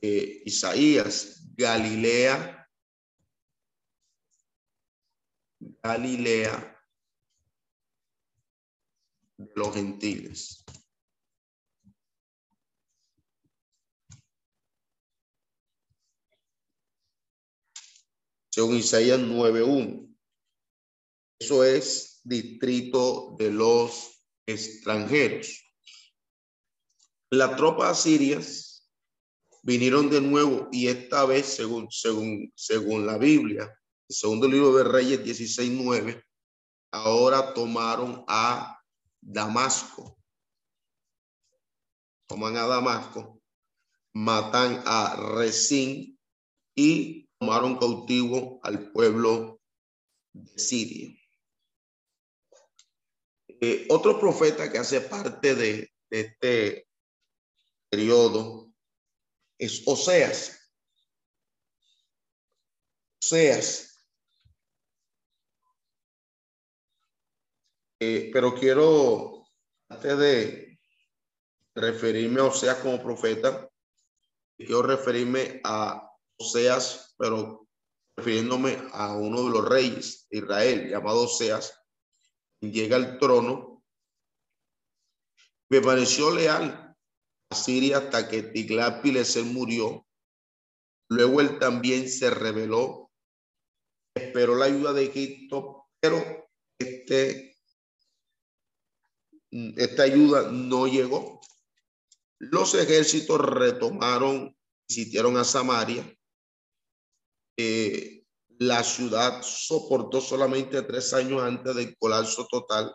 eh, 0.00 0.42
Isaías, 0.46 1.46
Galilea, 1.54 2.66
Galilea 5.82 6.82
de 9.36 9.52
los 9.54 9.74
gentiles. 9.74 10.64
Según 18.50 18.76
Isaías 18.76 19.20
9.1. 19.20 20.16
Eso 21.38 21.62
es 21.62 22.22
distrito 22.24 23.36
de 23.38 23.50
los 23.50 24.24
extranjeros. 24.46 25.67
Las 27.30 27.56
tropas 27.56 28.02
sirias 28.02 28.88
vinieron 29.62 30.08
de 30.08 30.20
nuevo 30.20 30.68
y 30.72 30.88
esta 30.88 31.26
vez, 31.26 31.46
según, 31.46 31.90
según, 31.90 32.50
según 32.56 33.06
la 33.06 33.18
Biblia, 33.18 33.64
el 34.08 34.16
segundo 34.16 34.48
libro 34.48 34.74
de 34.74 34.84
Reyes 34.84 35.20
16.9, 35.20 36.24
ahora 36.92 37.52
tomaron 37.52 38.24
a 38.26 38.80
Damasco. 39.20 40.16
Toman 42.26 42.56
a 42.56 42.66
Damasco, 42.66 43.42
matan 44.14 44.82
a 44.86 45.16
Resín 45.36 46.18
y 46.74 47.28
tomaron 47.38 47.78
cautivo 47.78 48.60
al 48.62 48.90
pueblo 48.90 49.60
de 50.32 50.58
Siria. 50.58 51.14
Eh, 53.60 53.86
otro 53.90 54.18
profeta 54.18 54.70
que 54.70 54.78
hace 54.78 55.00
parte 55.02 55.54
de, 55.54 55.90
este 56.10 56.87
periodo 57.90 58.72
es 59.58 59.82
Oseas. 59.86 60.72
Oseas. 63.22 63.84
Eh, 68.00 68.30
pero 68.32 68.54
quiero, 68.54 69.44
antes 69.88 70.18
de 70.18 70.80
referirme 71.74 72.40
a 72.40 72.44
Oseas 72.44 72.78
como 72.78 73.02
profeta, 73.02 73.68
quiero 74.56 74.82
referirme 74.82 75.60
a 75.64 76.08
Oseas, 76.36 77.14
pero 77.18 77.66
refiriéndome 78.16 78.88
a 78.92 79.14
uno 79.16 79.44
de 79.44 79.50
los 79.50 79.68
reyes 79.68 80.26
de 80.30 80.38
Israel, 80.38 80.88
llamado 80.88 81.24
Oseas, 81.24 81.80
llega 82.60 82.96
al 82.96 83.18
trono, 83.18 83.84
permaneció 85.68 86.30
leal 86.30 86.87
a 87.50 87.54
Siria 87.54 87.98
hasta 87.98 88.28
que 88.28 88.42
Tiglat-Pileser 88.42 89.44
murió. 89.44 90.06
Luego 91.10 91.40
él 91.40 91.58
también 91.58 92.08
se 92.08 92.30
rebeló, 92.30 93.10
esperó 94.14 94.56
la 94.56 94.66
ayuda 94.66 94.92
de 94.92 95.04
Egipto, 95.04 95.86
pero 96.00 96.50
este, 96.78 97.56
esta 99.50 100.02
ayuda 100.02 100.50
no 100.52 100.86
llegó. 100.86 101.40
Los 102.38 102.74
ejércitos 102.74 103.40
retomaron, 103.40 104.56
visitaron 104.88 105.36
a 105.38 105.44
Samaria. 105.44 106.14
Eh, 107.56 108.24
la 108.58 108.84
ciudad 108.84 109.42
soportó 109.42 110.20
solamente 110.20 110.82
tres 110.82 111.12
años 111.14 111.42
antes 111.42 111.74
del 111.74 111.96
colapso 111.96 112.46
total. 112.48 112.94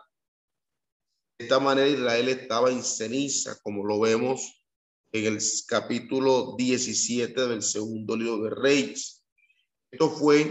De 1.38 1.46
esta 1.46 1.58
manera 1.58 1.88
Israel 1.88 2.28
estaba 2.28 2.70
en 2.70 2.82
ceniza, 2.82 3.58
como 3.62 3.84
lo 3.84 4.00
vemos 4.00 4.64
en 5.12 5.26
el 5.32 5.38
capítulo 5.66 6.54
17 6.56 7.48
del 7.48 7.62
segundo 7.62 8.16
libro 8.16 8.44
de 8.44 8.50
Reyes. 8.50 9.24
Esto 9.90 10.10
fue 10.10 10.42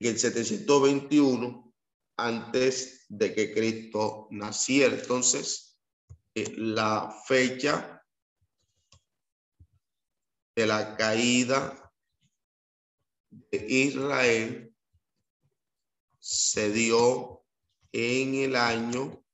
en 0.00 0.08
el 0.08 0.18
721 0.18 1.74
antes 2.16 3.06
de 3.08 3.34
que 3.34 3.52
Cristo 3.52 4.28
naciera. 4.30 4.94
Entonces, 4.94 5.78
eh, 6.34 6.52
la 6.56 7.14
fecha 7.26 8.02
de 10.56 10.66
la 10.66 10.96
caída 10.96 11.84
Israel 13.50 14.74
se 16.18 16.72
dio 16.72 17.33
en 17.96 18.34
el 18.34 18.56
año, 18.56 19.24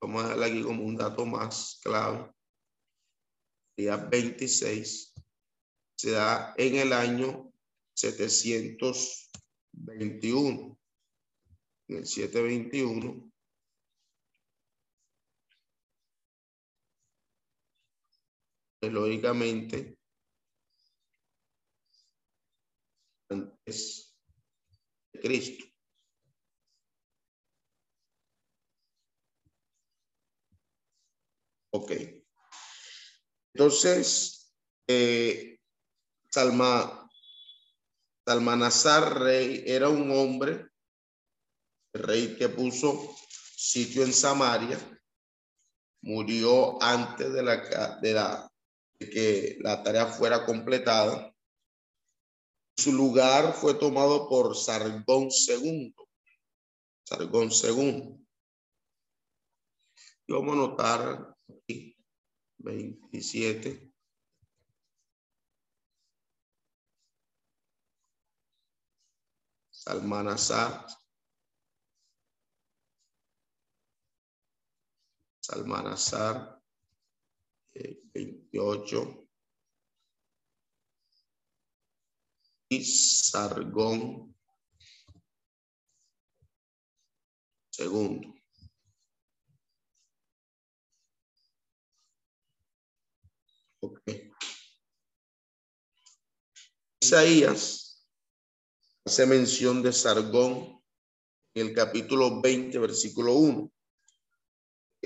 vamos 0.00 0.24
a 0.24 0.30
darle 0.30 0.46
aquí 0.46 0.60
como 0.64 0.82
un 0.82 0.96
dato 0.96 1.24
más 1.24 1.78
clave, 1.84 2.34
día 3.76 3.96
26, 3.96 5.14
se 5.96 6.10
da 6.10 6.52
en 6.56 6.74
el 6.74 6.92
año 6.92 7.52
721. 7.94 10.76
En 11.86 11.98
el 11.98 12.06
721 12.06 13.30
lógicamente 18.90 19.96
antes 23.30 24.03
Cristo. 25.24 25.64
Ok. 31.72 31.92
Entonces, 33.54 34.54
eh, 34.86 35.58
Salma, 36.30 37.08
Salmanazar 38.26 39.18
rey 39.20 39.64
era 39.66 39.88
un 39.88 40.10
hombre, 40.10 40.68
rey 41.94 42.36
que 42.36 42.50
puso 42.50 43.16
sitio 43.56 44.04
en 44.04 44.12
Samaria, 44.12 44.78
murió 46.02 46.82
antes 46.82 47.32
de 47.32 47.42
la, 47.42 47.98
de 48.02 48.12
la 48.12 48.50
de 48.98 49.10
que 49.10 49.56
la 49.60 49.82
tarea 49.82 50.06
fuera 50.06 50.44
completada 50.44 51.33
su 52.76 52.92
lugar 52.92 53.54
fue 53.54 53.74
tomado 53.74 54.28
por 54.28 54.56
Sargón 54.56 55.28
II. 55.30 55.94
Sargón 57.04 57.50
II. 57.50 58.26
Y 60.26 60.32
vamos 60.32 60.54
a 60.54 60.56
notar 60.56 61.36
aquí, 61.48 61.96
27. 62.58 63.92
Salmanazar. 69.70 70.86
Salmanazar. 75.40 76.60
28. 78.14 79.23
Sargón 82.82 84.34
segundo. 87.74 88.34
Isaías 97.02 98.06
hace 99.04 99.26
mención 99.26 99.82
de 99.82 99.92
Sargón 99.92 100.82
en 101.54 101.66
el 101.68 101.74
capítulo 101.74 102.40
20, 102.40 102.78
versículo 102.78 103.34
1. 103.34 103.70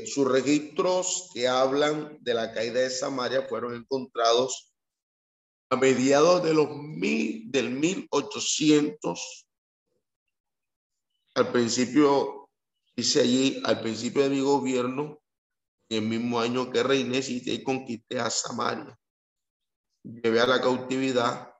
sus 0.07 0.31
registros 0.31 1.31
que 1.35 1.49
hablan 1.49 2.19
de 2.21 2.35
la 2.35 2.53
caída 2.53 2.81
de 2.81 2.91
Samaria 2.91 3.47
fueron 3.49 3.75
encontrados 3.75 4.73
a 5.71 5.77
mediados 5.77 6.43
de 6.43 6.55
los 6.55 6.75
mil, 6.77 7.51
del 7.51 7.71
1800. 7.71 9.47
Al 11.35 11.53
principio, 11.53 12.49
dice 12.97 13.21
allí, 13.21 13.61
al 13.65 13.81
principio 13.81 14.23
de 14.23 14.31
mi 14.31 14.41
gobierno, 14.41 15.21
en 15.91 16.05
el 16.05 16.09
mismo 16.09 16.41
año 16.41 16.71
que 16.71 16.83
reiné, 16.83 17.21
y 17.27 17.63
conquisté 17.63 18.19
a 18.19 18.31
Samaria. 18.31 18.99
Llevé 20.03 20.41
a 20.41 20.47
la 20.47 20.59
cautividad 20.61 21.55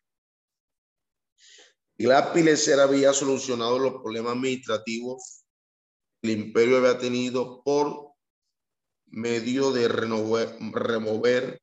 Pileser 2.33 2.81
había 2.81 3.13
solucionado 3.13 3.79
los 3.79 4.01
problemas 4.01 4.33
administrativos 4.33 5.45
que 6.23 6.33
el 6.33 6.39
imperio 6.39 6.79
había 6.79 6.99
tenido 6.99 7.63
por 7.63 8.15
medio 9.07 9.71
de 9.73 9.87
remover 9.89 11.61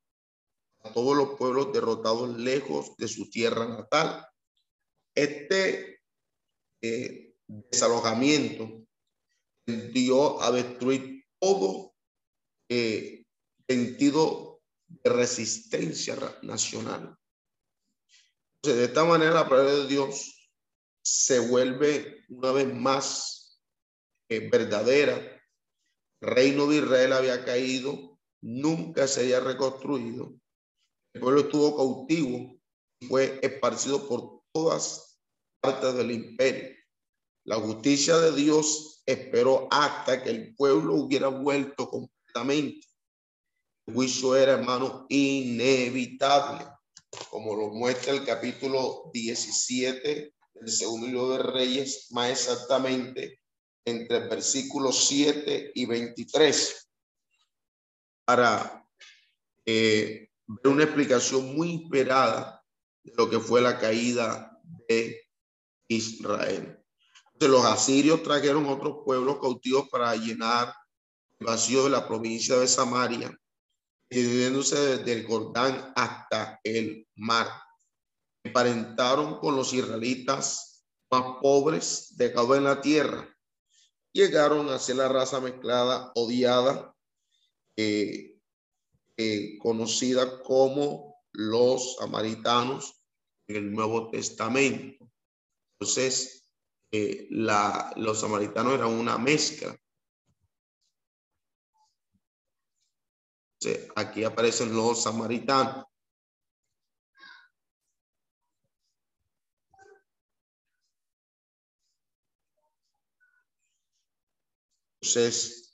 a 0.84 0.94
todos 0.94 1.18
los 1.18 1.38
pueblos 1.38 1.74
derrotados 1.74 2.38
lejos 2.38 2.96
de 2.98 3.08
su 3.08 3.30
tierra 3.32 3.68
natal. 3.68 4.28
Este 5.16 6.02
eh, 6.84 7.34
desalojamiento 7.48 8.86
dio 9.66 10.40
a 10.42 10.52
destruir 10.52 11.26
todo 11.40 11.96
eh, 12.70 13.26
sentido 13.68 14.62
de 14.86 15.10
resistencia 15.10 16.16
nacional. 16.44 17.18
De 18.64 18.86
esta 18.86 19.04
manera 19.06 19.34
la 19.34 19.50
palabra 19.50 19.74
de 19.74 19.88
Dios 19.88 20.38
se 21.02 21.40
vuelve 21.40 22.26
una 22.30 22.52
vez 22.52 22.74
más 22.74 23.62
eh, 24.30 24.50
verdadera. 24.50 25.20
Reino 26.20 26.68
de 26.68 26.78
Israel 26.78 27.14
había 27.14 27.46
caído, 27.46 28.20
nunca 28.42 29.08
se 29.08 29.22
había 29.22 29.40
reconstruido. 29.40 30.34
El 31.14 31.22
pueblo 31.22 31.42
estuvo 31.42 31.78
cautivo 31.78 32.60
y 33.00 33.06
fue 33.08 33.40
esparcido 33.42 34.08
por 34.08 34.42
todas 34.52 35.20
partes 35.62 35.94
del 35.96 36.12
imperio. 36.12 36.76
La 37.46 37.56
justicia 37.56 38.18
de 38.18 38.36
Dios 38.36 39.02
esperó 39.06 39.68
hasta 39.72 40.22
que 40.22 40.30
el 40.30 40.56
pueblo 40.56 40.96
hubiera 40.96 41.30
vuelto 41.30 41.90
completamente. 41.90 42.86
El 43.86 43.94
juicio 43.94 44.36
era, 44.36 44.54
hermano, 44.54 45.06
inevitable, 45.08 46.66
como 47.30 47.56
lo 47.56 47.70
muestra 47.70 48.14
el 48.14 48.26
capítulo 48.26 49.10
17 49.14 50.34
del 50.54 50.70
segundo 50.70 51.08
libro 51.08 51.30
de 51.30 51.44
Reyes, 51.44 52.08
más 52.12 52.30
exactamente 52.30 53.42
entre 53.86 54.18
el 54.18 54.30
versículo 54.30 54.92
7 54.92 55.72
y 55.74 55.86
23, 55.86 56.90
para 58.26 58.86
eh, 59.66 60.30
ver 60.46 60.74
una 60.74 60.84
explicación 60.84 61.56
muy 61.56 61.84
esperada 61.84 62.64
de 63.04 63.14
lo 63.16 63.30
que 63.30 63.40
fue 63.40 63.62
la 63.62 63.80
caída 63.80 64.52
de 64.90 65.22
Israel. 65.88 66.78
Los 67.40 67.66
asirios 67.66 68.24
trajeron 68.24 68.66
otros 68.66 68.98
pueblos 69.06 69.40
cautivos 69.40 69.88
para 69.90 70.16
llenar 70.16 70.74
el 71.40 71.46
vacío 71.46 71.84
de 71.84 71.92
la 71.92 72.08
provincia 72.08 72.58
de 72.58 72.68
Samaria, 72.68 73.38
dividiéndose 74.10 74.98
desde 74.98 75.14
el 75.14 75.28
Jordán 75.28 75.94
hasta 75.96 76.60
el 76.64 77.08
mar. 77.16 77.48
Emparentaron 78.44 79.40
con 79.40 79.56
los 79.56 79.74
israelitas 79.74 80.86
más 81.12 81.38
pobres 81.42 82.16
de 82.18 82.28
en 82.28 82.64
la 82.64 82.82
tierra. 82.82 83.28
Llegaron 84.14 84.70
a 84.70 84.80
ser 84.80 84.98
la 84.98 85.08
raza 85.08 85.40
mezclada, 85.40 86.12
odiada, 86.16 86.96
eh, 87.76 88.38
eh, 89.18 89.58
conocida 89.60 90.42
como 90.44 91.22
los 91.34 91.96
samaritanos 91.98 93.04
en 93.48 93.56
el 93.58 93.72
Nuevo 93.72 94.10
Testamento. 94.10 95.10
Entonces, 95.80 96.50
eh, 96.92 97.28
los 97.30 98.20
samaritanos 98.20 98.74
eran 98.74 98.90
una 98.90 99.18
mezcla. 99.18 99.78
Aquí 103.96 104.24
aparecen 104.24 104.76
los 104.76 105.04
samaritanos. 105.04 105.86
Entonces, 115.02 115.68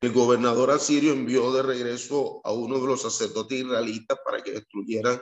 el 0.00 0.12
gobernador 0.12 0.70
asirio 0.70 1.12
envió 1.12 1.52
de 1.52 1.62
regreso 1.62 2.40
a 2.42 2.52
uno 2.52 2.80
de 2.80 2.86
los 2.86 3.02
sacerdotes 3.02 3.60
israelitas 3.60 4.18
para 4.24 4.42
que 4.42 4.52
destruyeran 4.52 5.20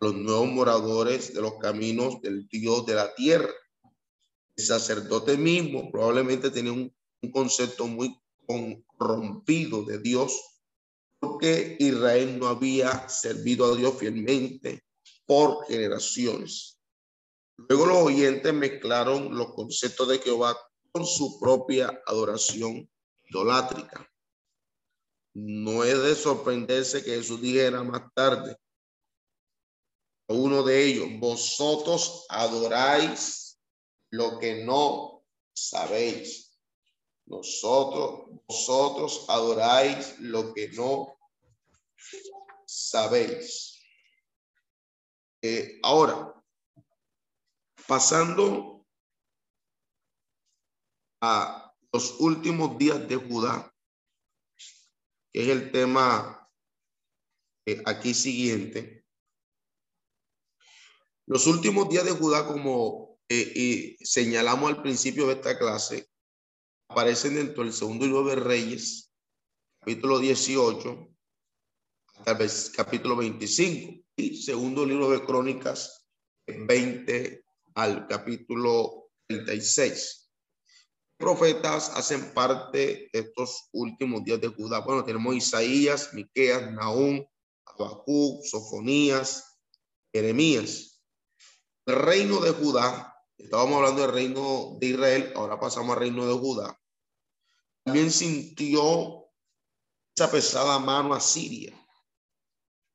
los 0.00 0.14
nuevos 0.14 0.48
moradores 0.48 1.32
de 1.32 1.40
los 1.40 1.58
caminos 1.58 2.20
del 2.20 2.48
Dios 2.48 2.84
de 2.84 2.94
la 2.94 3.14
tierra. 3.14 3.52
El 4.56 4.64
sacerdote 4.64 5.36
mismo 5.36 5.90
probablemente 5.92 6.50
tenía 6.50 6.72
un, 6.72 6.92
concepto 7.32 7.86
muy 7.86 8.20
corrompido 8.96 9.84
de 9.84 9.98
Dios, 9.98 10.40
porque 11.18 11.76
Israel 11.78 12.38
no 12.38 12.48
había 12.48 13.08
servido 13.08 13.72
a 13.72 13.76
Dios 13.76 13.94
fielmente 13.98 14.84
por 15.26 15.66
generaciones. 15.66 16.78
Luego 17.56 17.86
los 17.86 17.98
oyentes 17.98 18.52
mezclaron 18.52 19.36
los 19.36 19.54
conceptos 19.54 20.08
de 20.08 20.18
Jehová 20.18 20.56
con 20.90 21.06
su 21.06 21.38
propia 21.38 22.02
adoración 22.06 22.88
idolátrica. 23.28 24.08
No 25.34 25.84
es 25.84 26.02
de 26.02 26.14
sorprenderse 26.14 27.02
que 27.02 27.16
Jesús 27.16 27.40
dijera 27.40 27.82
más 27.82 28.02
tarde, 28.14 28.56
uno 30.28 30.62
de 30.62 30.84
ellos, 30.84 31.08
vosotros 31.18 32.26
adoráis 32.28 33.58
lo 34.10 34.38
que 34.38 34.64
no 34.64 35.24
sabéis. 35.54 36.51
Nosotros, 37.32 38.28
vosotros 38.46 39.24
adoráis 39.26 40.20
lo 40.20 40.52
que 40.52 40.68
no 40.72 41.18
sabéis. 42.66 43.82
Eh, 45.40 45.80
ahora, 45.82 46.34
pasando 47.88 48.86
a 51.22 51.74
los 51.90 52.20
últimos 52.20 52.76
días 52.76 53.08
de 53.08 53.16
Judá, 53.16 53.74
que 55.32 55.42
es 55.42 55.48
el 55.48 55.72
tema 55.72 56.50
eh, 57.64 57.82
aquí 57.86 58.12
siguiente. 58.12 59.06
Los 61.24 61.46
últimos 61.46 61.88
días 61.88 62.04
de 62.04 62.10
Judá, 62.10 62.46
como 62.46 63.18
eh, 63.30 63.96
señalamos 64.00 64.68
al 64.68 64.82
principio 64.82 65.28
de 65.28 65.32
esta 65.32 65.58
clase, 65.58 66.11
aparecen 66.92 67.36
dentro 67.36 67.64
del 67.64 67.72
segundo 67.72 68.04
libro 68.04 68.24
de 68.24 68.36
Reyes, 68.36 69.10
capítulo 69.80 70.18
18, 70.18 71.08
hasta 72.18 72.44
el 72.44 72.50
capítulo 72.76 73.16
25, 73.16 74.04
y 74.16 74.36
segundo 74.36 74.84
libro 74.84 75.08
de 75.08 75.24
Crónicas, 75.24 76.06
20 76.46 77.44
al 77.76 78.06
capítulo 78.06 79.08
36. 79.26 80.30
Profetas 81.16 81.88
hacen 81.96 82.34
parte 82.34 83.08
de 83.10 83.18
estos 83.18 83.70
últimos 83.72 84.22
días 84.24 84.42
de 84.42 84.48
Judá. 84.48 84.80
Bueno, 84.80 85.02
tenemos 85.02 85.34
Isaías, 85.34 86.12
Miqueas, 86.12 86.72
Nahum, 86.72 87.24
Habacuc, 87.64 88.44
Sofonías, 88.44 89.58
Jeremías. 90.12 91.02
El 91.86 91.96
reino 91.96 92.40
de 92.40 92.50
Judá, 92.50 93.16
estábamos 93.38 93.76
hablando 93.76 94.02
del 94.02 94.12
reino 94.12 94.76
de 94.78 94.88
Israel, 94.88 95.32
ahora 95.36 95.58
pasamos 95.58 95.94
al 95.94 96.00
reino 96.00 96.26
de 96.26 96.38
Judá, 96.38 96.78
también 97.84 98.10
sintió 98.10 99.28
esa 100.14 100.30
pesada 100.30 100.78
mano 100.78 101.14
a 101.14 101.20
Siria. 101.20 101.76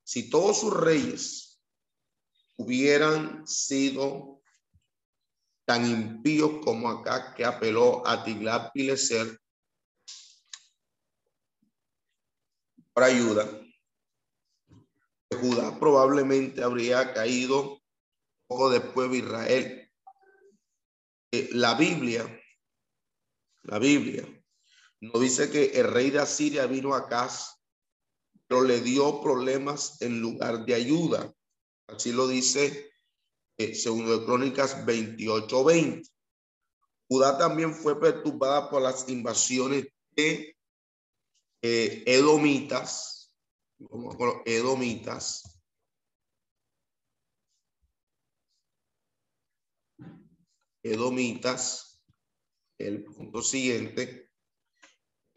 Si 0.04 0.30
todos 0.30 0.62
sus 0.62 0.74
reyes 0.74 1.62
hubieran 2.58 3.46
sido 3.46 4.42
tan 5.66 5.86
impíos 5.86 6.64
como 6.64 6.90
acá 6.90 7.34
que 7.36 7.44
apeló 7.44 8.08
a 8.08 8.24
Tiglat 8.24 8.72
Pileser 8.72 9.40
por 12.94 13.04
ayuda, 13.04 13.46
Judá 15.30 15.78
probablemente 15.78 16.64
habría 16.64 17.14
caído 17.14 17.82
poco 18.48 18.70
después 18.70 19.12
de 19.12 19.18
Israel. 19.18 19.92
Eh, 21.32 21.50
la 21.52 21.74
Biblia, 21.76 22.26
la 23.64 23.78
Biblia, 23.78 24.37
nos 25.02 25.22
dice 25.22 25.50
que 25.50 25.80
el 25.80 25.88
rey 25.92 26.10
de 26.10 26.20
Asiria 26.20 26.66
vino 26.66 26.94
acá 26.94 27.30
pero 28.48 28.64
le 28.64 28.80
dio 28.82 29.22
problemas 29.22 30.02
en 30.02 30.22
lugar 30.22 30.66
de 30.66 30.74
ayuda. 30.74 31.34
Así 31.88 32.14
lo 32.14 32.28
dice 32.28 32.92
eh, 33.58 33.76
segundo 33.76 34.20
de 34.20 34.26
Crónicas 34.26 34.86
28:20. 34.86 36.10
Judá 37.10 37.38
también 37.38 37.74
fue 37.74 38.00
perturbada 38.00 38.70
por 38.70 38.82
las 38.82 39.08
invasiones 39.10 39.88
de 40.12 40.56
eh, 41.62 42.04
edomitas, 42.06 43.34
edomitas, 44.46 45.62
edomitas, 50.84 52.04
el 52.78 53.04
punto 53.04 53.42
siguiente, 53.42 54.27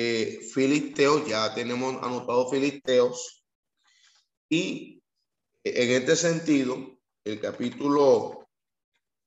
eh, 0.03 0.41
filisteos, 0.55 1.29
ya 1.29 1.55
tenemos 1.55 2.03
anotado 2.03 2.49
filisteos, 2.49 3.45
y 4.49 5.03
en 5.63 5.91
este 5.91 6.17
sentido, 6.17 6.99
el 7.23 7.39
capítulo 7.39 8.49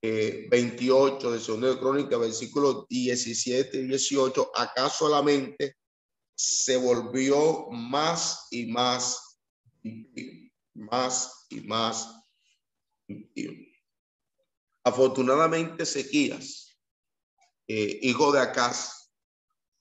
28 0.02 1.30
eh, 1.30 1.32
de 1.32 1.40
Segundo 1.40 1.72
de 1.72 1.80
Crónica, 1.80 2.18
versículos 2.18 2.88
17 2.90 3.82
y 3.82 3.88
18, 3.88 4.52
acá 4.56 4.90
solamente 4.90 5.76
se 6.36 6.76
volvió 6.78 7.68
más 7.70 8.48
y 8.50 8.66
más 8.66 9.40
más 10.74 11.46
y 11.52 11.62
más 11.62 12.10
Afortunadamente, 14.84 15.86
Sequías, 15.86 16.80
eh, 17.68 18.00
hijo 18.02 18.32
de 18.32 18.40
Acaz, 18.40 19.03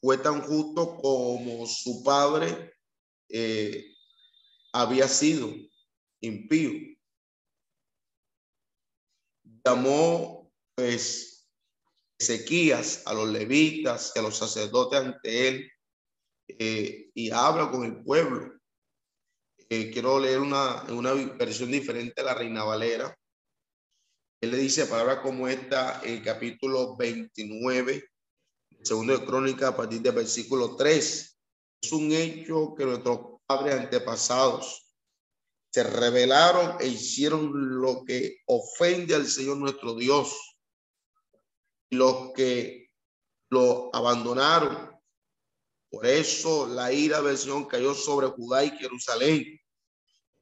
fue 0.03 0.18
tan 0.18 0.42
justo 0.42 0.98
como 1.00 1.64
su 1.66 2.03
padre 2.03 2.74
eh, 3.30 3.94
había 4.72 5.09
sido 5.09 5.55
impío 6.20 6.92
llamó 9.64 10.53
pues 10.74 11.48
Ezequías 12.18 13.03
a 13.07 13.14
los 13.14 13.28
levitas 13.28 14.12
y 14.14 14.18
a 14.18 14.22
los 14.22 14.36
sacerdotes 14.36 15.00
ante 15.00 15.48
él 15.48 15.72
eh, 16.46 17.11
y 17.14 17.30
habla 17.30 17.70
con 17.70 17.84
el 17.84 18.03
pueblo. 18.05 18.61
Eh, 19.68 19.90
quiero 19.90 20.20
leer 20.20 20.38
una, 20.38 20.84
una 20.84 21.14
versión 21.14 21.72
diferente 21.72 22.14
de 22.16 22.24
la 22.24 22.34
Reina 22.34 22.62
Valera. 22.62 23.16
Él 24.40 24.53
le 24.53 24.57
dice 24.57 24.86
palabras 24.86 25.18
como 25.18 25.48
esta, 25.48 26.00
el 26.03 26.22
capítulo 26.22 26.96
29, 26.96 28.11
segundo 28.82 29.16
de 29.16 29.24
Crónica, 29.24 29.68
a 29.68 29.76
partir 29.76 30.00
del 30.02 30.14
versículo 30.14 30.76
3. 30.76 31.38
Es 31.82 31.92
un 31.92 32.12
hecho 32.12 32.74
que 32.76 32.84
nuestros 32.84 33.40
padres 33.46 33.74
antepasados 33.74 34.82
se 35.72 35.82
rebelaron 35.82 36.76
e 36.80 36.88
hicieron 36.88 37.80
lo 37.80 38.04
que 38.04 38.38
ofende 38.46 39.14
al 39.14 39.26
Señor 39.26 39.56
nuestro 39.56 39.94
Dios. 39.94 40.36
Los 41.90 42.32
que 42.34 42.90
lo 43.50 43.94
abandonaron. 43.94 44.90
Por 45.90 46.06
eso 46.06 46.66
la 46.66 46.92
ira 46.92 47.20
del 47.20 47.36
Señor 47.36 47.68
cayó 47.68 47.94
sobre 47.94 48.28
Judá 48.28 48.64
y 48.64 48.70
Jerusalén. 48.70 49.60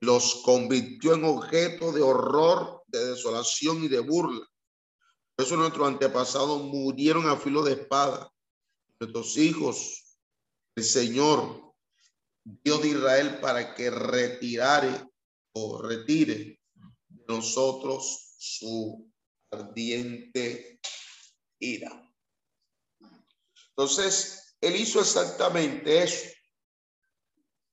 Los 0.00 0.42
convirtió 0.44 1.14
en 1.14 1.24
objeto 1.24 1.92
de 1.92 2.02
horror, 2.02 2.82
de 2.86 3.10
desolación 3.10 3.84
y 3.84 3.88
de 3.88 4.00
burla. 4.00 4.46
Por 5.40 5.46
eso 5.46 5.56
nuestros 5.56 5.88
antepasados 5.88 6.62
murieron 6.64 7.26
a 7.26 7.34
filo 7.34 7.62
de 7.62 7.72
espada. 7.72 8.30
Nuestros 9.00 9.38
hijos, 9.38 10.18
el 10.76 10.84
Señor, 10.84 11.72
Dios 12.44 12.82
de 12.82 12.88
Israel, 12.88 13.40
para 13.40 13.74
que 13.74 13.88
retirare 13.88 15.02
o 15.54 15.80
retire 15.80 16.60
de 17.08 17.24
nosotros 17.26 18.34
su 18.36 19.10
ardiente 19.50 20.78
ira. 21.58 22.06
Entonces, 23.70 24.58
él 24.60 24.76
hizo 24.76 25.00
exactamente 25.00 26.02
eso. 26.02 26.28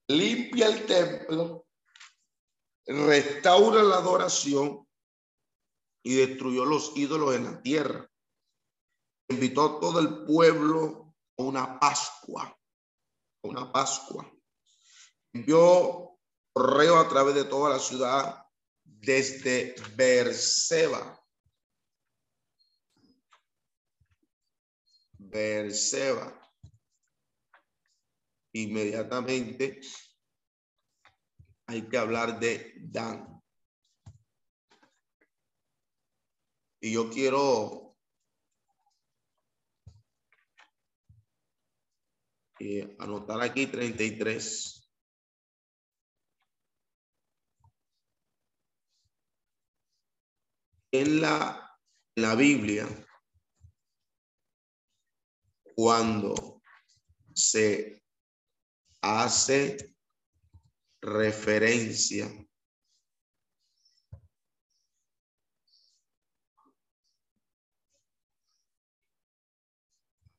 Limpia 0.07 0.67
el 0.67 0.85
templo, 0.85 1.67
restaura 2.85 3.83
la 3.83 3.97
adoración 3.97 4.86
y 6.07 6.15
destruyó 6.15 6.63
los 6.63 6.95
ídolos 6.95 7.35
en 7.35 7.43
la 7.43 7.61
tierra. 7.61 8.09
Invitó 9.27 9.65
a 9.65 9.79
todo 9.81 9.99
el 9.99 10.23
pueblo 10.23 11.13
a 11.37 11.43
una 11.43 11.77
Pascua, 11.77 12.43
a 12.43 13.47
una 13.47 13.69
Pascua. 13.73 14.33
Envió 15.33 16.17
correo 16.53 16.97
a 16.97 17.09
través 17.09 17.35
de 17.35 17.43
toda 17.43 17.71
la 17.71 17.79
ciudad 17.79 18.41
desde 18.85 19.75
Berseba. 19.97 21.21
Berseba. 25.17 26.39
Inmediatamente 28.53 29.81
hay 31.65 31.81
que 31.89 31.97
hablar 31.97 32.39
de 32.39 32.75
Dan. 32.77 33.36
Y 36.79 36.93
yo 36.93 37.09
quiero 37.09 37.95
eh, 42.59 42.95
anotar 42.99 43.41
aquí 43.41 43.67
33. 43.67 44.77
en 50.91 51.21
la, 51.21 51.79
la 52.15 52.35
Biblia, 52.35 52.87
cuando 55.75 56.61
se 57.33 58.03
hace 59.01 59.95
referencia 61.01 62.27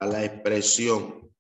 a 0.01 0.07
la 0.07 0.25
expresión 0.25 1.35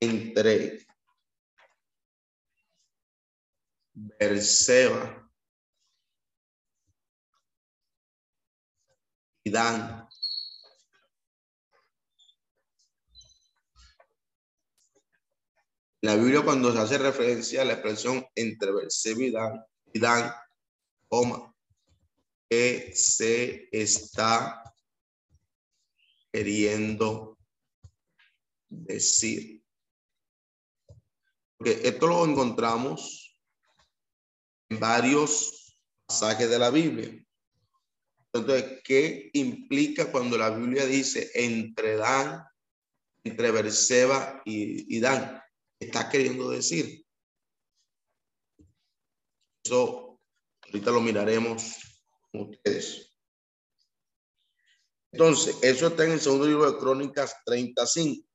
entre 0.00 0.86
Berseba 3.92 5.30
y 9.44 9.50
Dan. 9.50 10.04
la 16.04 16.16
Biblia 16.16 16.42
cuando 16.42 16.70
se 16.70 16.78
hace 16.78 16.98
referencia 16.98 17.62
a 17.62 17.64
la 17.64 17.72
expresión 17.72 18.26
entre 18.34 18.72
Berseba 18.72 19.22
y 19.22 19.30
Dan, 19.30 19.64
y 19.94 19.98
Dan, 19.98 20.34
coma, 21.08 21.53
que 22.48 22.92
se 22.94 23.68
está 23.72 24.62
queriendo 26.32 27.38
decir. 28.68 29.62
Porque 31.56 31.80
esto 31.84 32.06
lo 32.06 32.24
encontramos 32.24 33.38
varios 34.70 35.76
pasajes 36.06 36.50
de 36.50 36.58
la 36.58 36.70
Biblia. 36.70 37.24
Entonces, 38.32 38.80
¿qué 38.84 39.30
implica 39.34 40.10
cuando 40.10 40.36
la 40.36 40.50
Biblia 40.50 40.86
dice 40.86 41.30
entre 41.34 41.96
Dan, 41.96 42.42
entre 43.22 43.50
Berseba 43.52 44.42
y, 44.44 44.96
y 44.96 45.00
Dan? 45.00 45.40
está 45.78 46.08
queriendo 46.08 46.50
decir? 46.50 47.04
Eso 49.64 50.20
ahorita 50.62 50.90
lo 50.90 51.00
miraremos 51.00 51.93
ustedes. 52.42 53.10
Entonces, 55.12 55.56
eso 55.62 55.86
está 55.86 56.04
en 56.04 56.12
el 56.12 56.20
segundo 56.20 56.46
libro 56.46 56.70
de 56.70 56.78
Crónicas 56.78 57.36
35. 57.44 58.28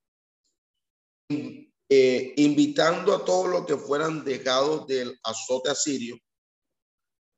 Eh, 1.91 2.34
invitando 2.38 3.16
a 3.16 3.26
todos 3.26 3.50
los 3.50 3.66
que 3.66 3.76
fueran 3.76 4.24
dejados 4.24 4.86
del 4.88 5.20
azote 5.24 5.72
asirio 5.72 6.20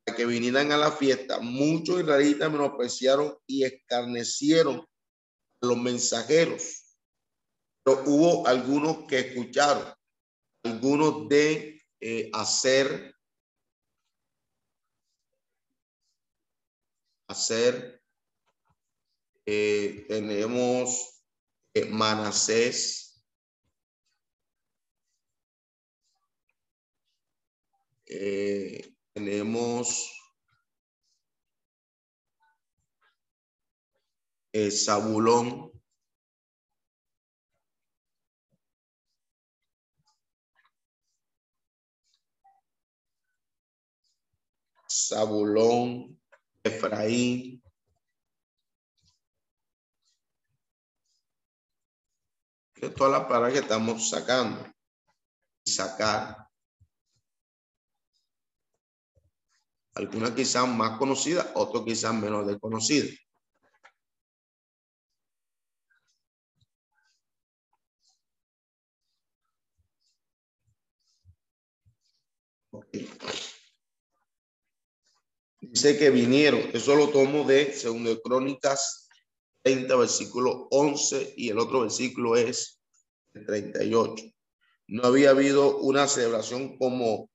a 0.06 0.14
que 0.14 0.26
vinieran 0.26 0.72
a 0.72 0.76
la 0.76 0.92
fiesta, 0.92 1.38
muchos 1.40 2.00
israelitas 2.00 2.50
menospreciaron 2.50 3.36
y 3.46 3.64
escarnecieron 3.64 4.80
a 4.80 5.66
los 5.66 5.76
mensajeros. 5.78 6.96
Pero 7.84 8.02
hubo 8.06 8.46
algunos 8.46 9.06
que 9.06 9.20
escucharon, 9.20 9.92
algunos 10.64 11.28
de 11.28 11.82
eh, 12.00 12.30
hacer, 12.32 13.14
hacer. 17.32 18.02
Eh, 19.46 20.06
tenemos 20.08 21.24
eh, 21.74 21.86
Manasés. 21.86 23.24
Eh, 28.06 28.94
tenemos 29.14 30.10
eh, 34.52 34.70
Zabulón. 34.70 35.72
Zabulón, 44.88 46.21
Efraín. 46.64 47.62
Que 52.74 52.88
todas 52.90 53.12
las 53.12 53.22
palabras 53.24 53.52
que 53.52 53.58
estamos 53.60 54.10
sacando. 54.10 54.66
Sacar. 55.64 56.48
Algunas 59.94 60.30
quizás 60.30 60.66
más 60.68 60.98
conocidas, 60.98 61.46
otras 61.54 61.84
quizás 61.84 62.14
menos 62.14 62.46
desconocidas. 62.46 63.18
Dice 75.62 75.96
que 75.96 76.10
vinieron, 76.10 76.60
eso 76.72 76.96
lo 76.96 77.10
tomo 77.10 77.44
de 77.44 77.72
Segundo 77.72 78.10
de 78.10 78.20
Crónicas 78.20 79.08
30, 79.62 79.94
versículo 79.94 80.66
11, 80.72 81.34
y 81.36 81.50
el 81.50 81.58
otro 81.60 81.82
versículo 81.82 82.34
es 82.36 82.80
el 83.32 83.46
38. 83.46 84.24
No 84.88 85.04
había 85.04 85.30
habido 85.30 85.78
una 85.78 86.08
celebración 86.08 86.76
como, 86.78 87.30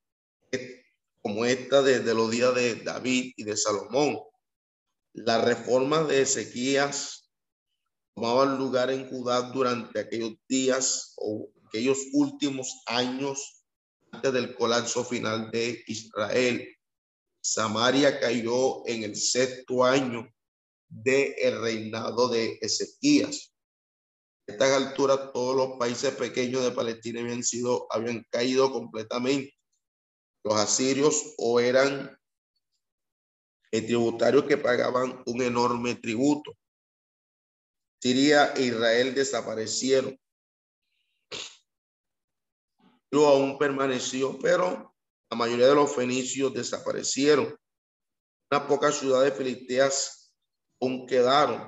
como 1.21 1.45
esta 1.45 1.81
desde 1.81 2.13
los 2.13 2.29
días 2.29 2.53
de 2.53 2.75
David 2.75 3.31
y 3.37 3.43
de 3.45 3.55
Salomón. 3.55 4.19
La 5.13 5.41
reforma 5.41 6.03
de 6.03 6.23
Ezequías 6.23 7.31
tomaban 8.13 8.57
lugar 8.57 8.91
en 8.91 9.09
Judá 9.09 9.41
durante 9.53 10.01
aquellos 10.01 10.33
días 10.49 11.13
o 11.15 11.49
aquellos 11.65 11.99
últimos 12.11 12.83
años 12.87 13.63
antes 14.11 14.33
del 14.33 14.53
colapso 14.53 15.05
final 15.05 15.49
de 15.49 15.81
Israel. 15.87 16.76
Samaria 17.49 18.19
cayó 18.19 18.85
en 18.87 19.03
el 19.03 19.15
sexto 19.15 19.85
año 19.85 20.27
del 20.89 21.33
el 21.37 21.61
reinado 21.61 22.27
de 22.27 22.59
Ezequías. 22.61 23.53
A 24.47 24.51
estas 24.51 24.71
alturas 24.71 25.31
todos 25.31 25.55
los 25.55 25.77
países 25.79 26.13
pequeños 26.15 26.61
de 26.63 26.71
Palestina 26.71 27.21
habían 27.21 27.43
sido, 27.43 27.87
habían 27.89 28.25
caído 28.31 28.69
completamente. 28.69 29.55
Los 30.43 30.55
asirios 30.55 31.35
o 31.37 31.61
eran 31.61 32.19
tributarios 33.71 34.43
que 34.43 34.57
pagaban 34.57 35.23
un 35.25 35.41
enorme 35.41 35.95
tributo. 35.95 36.51
Siria 38.01 38.53
e 38.55 38.63
Israel 38.63 39.15
desaparecieron. 39.15 40.19
Pero 43.09 43.27
aún 43.27 43.57
permaneció, 43.57 44.37
pero 44.39 44.96
la 45.29 45.37
mayoría 45.37 45.67
de 45.67 45.75
los 45.75 45.93
fenicios 45.93 46.53
desaparecieron. 46.53 47.55
Unas 48.49 48.67
pocas 48.67 48.95
ciudades 48.95 49.33
filisteas 49.33 50.33
aún 50.81 51.05
quedaron. 51.05 51.59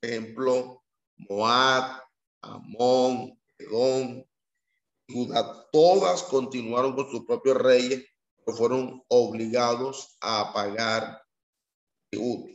Por 0.00 0.10
ejemplo, 0.10 0.82
Moab, 1.16 2.02
Amón, 2.42 3.38
Edom, 3.58 4.24
Judá. 5.08 5.68
Todas 5.70 6.22
continuaron 6.24 6.94
con 6.94 7.10
sus 7.10 7.24
propios 7.26 7.56
reyes, 7.58 8.04
pero 8.44 8.56
fueron 8.56 9.02
obligados 9.08 10.16
a 10.20 10.52
pagar 10.52 11.22
tributo. 12.10 12.50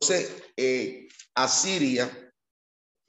Entonces, 0.00 0.42
eh, 0.56 1.08
Asiria 1.34 2.32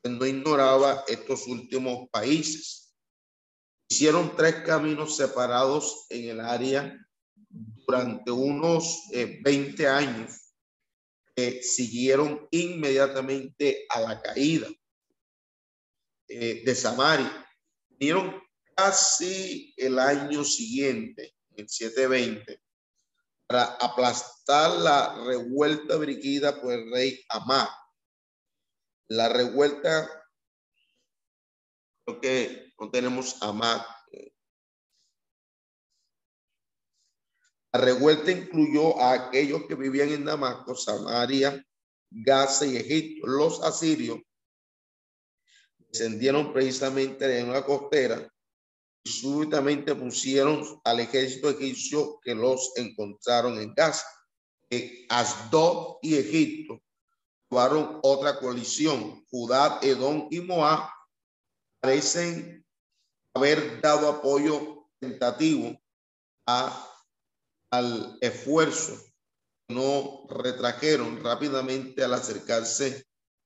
no 0.04 0.26
ignoraba 0.26 1.04
estos 1.08 1.48
últimos 1.48 2.08
países 2.12 2.83
Hicieron 3.94 4.36
tres 4.36 4.56
caminos 4.66 5.16
separados 5.18 6.08
en 6.10 6.30
el 6.32 6.40
área 6.40 6.98
durante 7.48 8.32
unos 8.32 9.04
20 9.12 9.84
eh, 9.84 9.88
años 9.88 10.56
que 11.36 11.62
siguieron 11.62 12.48
inmediatamente 12.50 13.86
a 13.90 14.00
la 14.02 14.20
caída 14.20 14.68
eh, 16.28 16.64
de 16.66 16.74
Samaria. 16.74 17.48
Vinieron 17.90 18.42
casi 18.76 19.76
el 19.78 20.00
año 20.00 20.44
siguiente, 20.44 21.36
el 21.56 21.70
720, 21.70 22.64
para 23.46 23.66
aplastar 23.76 24.72
la 24.72 25.24
revuelta 25.24 26.00
dirigida 26.00 26.60
por 26.60 26.74
el 26.74 26.92
rey 26.92 27.24
Amá. 27.30 27.70
La 29.10 29.30
revuelta, 29.30 30.10
creo 32.04 32.20
que 32.20 32.63
tenemos 32.90 33.42
a 33.42 33.54
La 37.72 37.80
revuelta 37.80 38.32
incluyó 38.32 39.00
a 39.00 39.14
aquellos 39.14 39.64
que 39.68 39.76
vivían 39.76 40.10
en 40.10 40.26
Damasco, 40.26 40.76
Samaria, 40.76 41.66
Gaza 42.12 42.66
y 42.68 42.78
Egipto. 42.78 43.26
Los 43.28 43.64
asirios 43.64 44.20
descendieron 45.80 46.54
precisamente 46.54 47.40
en 47.40 47.52
la 47.52 47.66
costera 47.66 48.32
y 49.04 49.10
súbitamente 49.10 49.96
pusieron 49.96 50.64
al 50.84 51.00
ejército 51.00 51.50
egipcio 51.50 52.20
que 52.22 52.36
los 52.36 52.74
encontraron 52.76 53.60
en 53.60 53.74
Gaza. 53.74 54.06
Asdod 55.10 55.98
y 56.02 56.16
Egipto 56.16 56.82
otra 58.02 58.40
coalición. 58.40 59.24
Judá, 59.30 59.80
Edom 59.82 60.28
y 60.32 60.42
Moab 60.42 60.90
parecen 61.80 62.63
haber 63.34 63.82
dado 63.82 64.10
apoyo 64.10 64.90
tentativo 65.00 65.80
a, 66.46 66.90
al 67.72 68.18
esfuerzo. 68.22 68.98
No 69.70 70.28
retrajeron 70.30 71.24
rápidamente 71.24 72.04
al 72.04 72.14
acercarse 72.14 73.06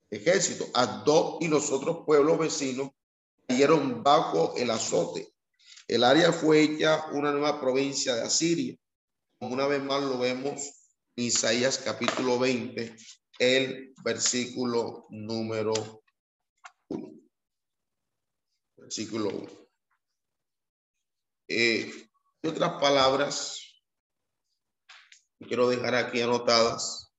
ejército. 0.10 0.66
Adó 0.74 1.38
y 1.40 1.48
los 1.48 1.72
otros 1.72 2.06
pueblos 2.06 2.40
vecinos 2.40 2.90
cayeron 3.48 4.04
bajo 4.04 4.56
el 4.58 4.72
azote. 4.72 5.34
El 5.88 6.04
área 6.04 6.34
fue 6.34 6.62
hecha 6.62 7.06
una 7.14 7.32
nueva 7.32 7.62
provincia 7.62 8.16
de 8.16 8.24
Asiria. 8.24 8.76
Una 9.40 9.68
vez 9.68 9.82
más 9.82 10.02
lo 10.04 10.18
vemos 10.18 10.62
en 11.16 11.26
Isaías 11.26 11.78
capítulo 11.78 12.40
20, 12.40 12.96
el 13.40 13.94
versículo 14.04 15.06
número 15.10 15.74
1. 16.90 17.12
Versículo 18.76 19.30
1. 19.30 19.67
Eh, 21.50 21.92
otras 22.44 22.80
palabras 22.80 23.68
quiero 25.40 25.70
dejar 25.70 25.96
aquí 25.96 26.22
anotadas, 26.22 27.14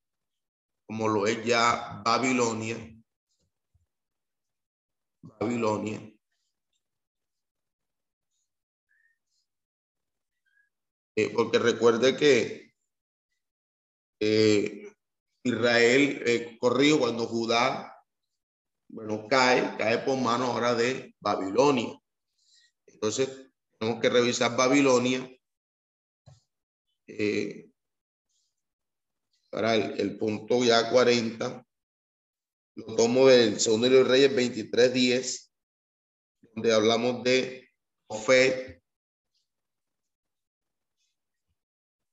como 0.87 1.09
lo 1.09 1.27
es 1.27 1.45
ya 1.45 2.03
Babilonia. 2.05 2.77
Babilonia. 5.23 6.01
Eh, 11.17 11.33
porque 11.35 11.59
recuerde 11.59 12.17
que 12.17 12.73
eh, 14.21 14.93
Israel 15.43 16.23
eh, 16.27 16.57
corrió 16.61 16.99
cuando 16.99 17.27
Judá, 17.27 18.05
bueno, 18.89 19.27
cae, 19.29 19.77
cae 19.77 19.99
por 19.99 20.19
mano 20.19 20.45
ahora 20.47 20.75
de 20.75 21.15
Babilonia. 21.21 21.99
Entonces, 22.87 23.48
tenemos 23.79 24.01
que 24.01 24.09
revisar 24.09 24.57
Babilonia. 24.57 25.29
Eh, 27.07 27.71
para 29.51 29.75
el, 29.75 30.19
punto 30.19 30.63
ya 30.65 30.91
40. 30.91 31.65
Lo 32.75 32.97
tomo 32.97 33.27
del 33.27 33.59
segundo 33.59 33.89
libro 33.89 34.05
de 34.05 34.11
Reyes 34.11 34.71
23.10, 34.71 35.51
donde 36.55 36.73
hablamos 36.73 37.23
de 37.25 37.69
Ofet. 38.09 38.83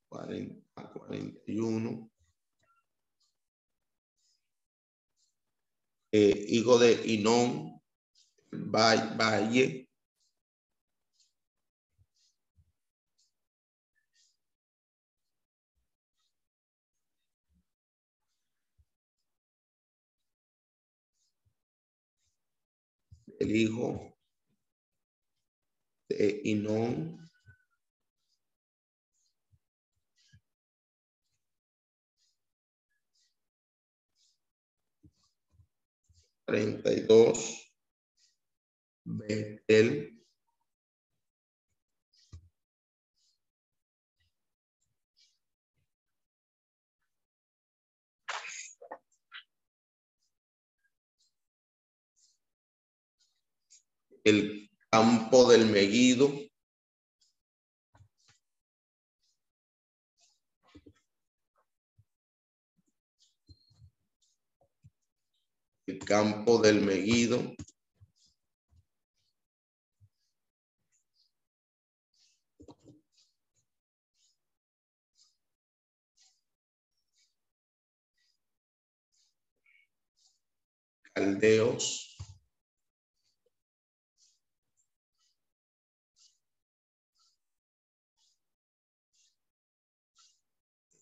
40 0.10 0.66
41. 0.94 2.12
Eh, 6.12 6.46
hijo 6.48 6.80
de 6.80 6.94
Inón, 7.12 7.82
Valle, 8.52 9.85
el 23.40 23.56
hijo 23.56 24.18
de 26.10 26.42
Inón. 26.44 27.18
Treinta 36.46 36.94
y 36.94 37.02
dos, 37.02 37.74
Betel. 39.04 40.15
El 54.26 54.70
campo 54.90 55.48
del 55.48 55.68
Meguido, 55.68 56.34
el 65.86 66.00
campo 66.00 66.60
del 66.60 66.82
Meguido, 66.82 67.56
caldeos, 81.14 82.15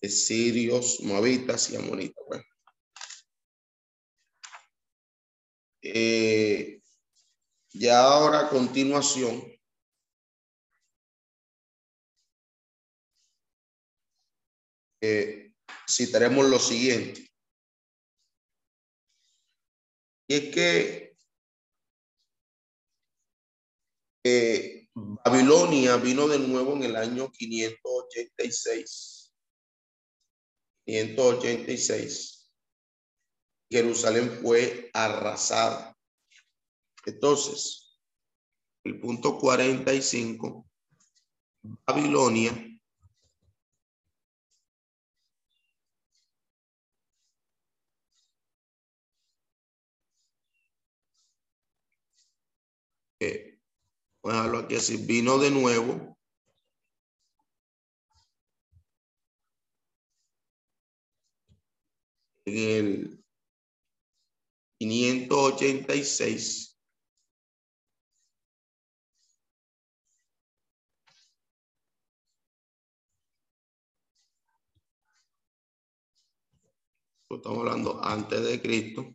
sirios, 0.10 1.00
moabitas 1.02 1.70
y 1.72 1.76
amonitas. 1.78 2.24
Bueno. 2.28 2.44
Eh, 5.82 6.82
ya 7.74 8.02
ahora 8.04 8.48
a 8.48 8.50
continuación, 8.50 9.44
eh, 15.02 15.54
citaremos 15.90 16.46
lo 16.50 16.60
siguiente. 16.60 17.30
Y 20.28 20.36
es 20.36 20.54
que 20.54 21.16
eh, 24.26 24.88
Babilonia 24.94 25.98
vino 25.98 26.28
de 26.28 26.40
nuevo 26.40 26.76
en 26.76 26.84
el 26.84 26.96
año 26.96 27.32
586 27.32 29.23
186, 30.86 32.52
Jerusalén 33.70 34.40
fue 34.42 34.90
arrasada. 34.94 35.98
Entonces, 37.06 38.00
el 38.84 39.00
punto 39.00 39.38
45, 39.38 40.70
Babilonia 41.88 42.52
eh, 53.20 53.60
voy 54.22 54.34
a 54.34 54.36
dejarlo 54.36 54.60
aquí 54.60 54.76
así, 54.76 54.98
vino 54.98 55.38
de 55.38 55.52
nuevo 55.52 56.13
en 62.46 62.58
el 62.58 63.24
586 64.80 66.74
estamos 77.44 77.60
hablando 77.60 78.04
antes 78.04 78.44
de 78.44 78.62
Cristo. 78.62 79.14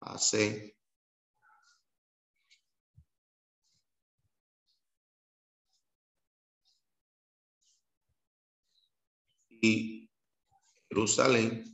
Hace 0.00 0.76
y 9.48 9.99
Jerusalén. 10.90 11.64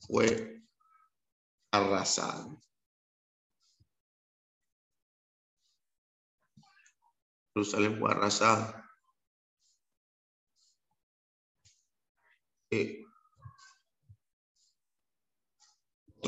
Fue 0.00 0.62
arrasado. 1.70 2.58
Jerusalén 7.54 7.98
fue 7.98 8.10
arrasado. 8.10 8.74
Eh, 12.70 13.07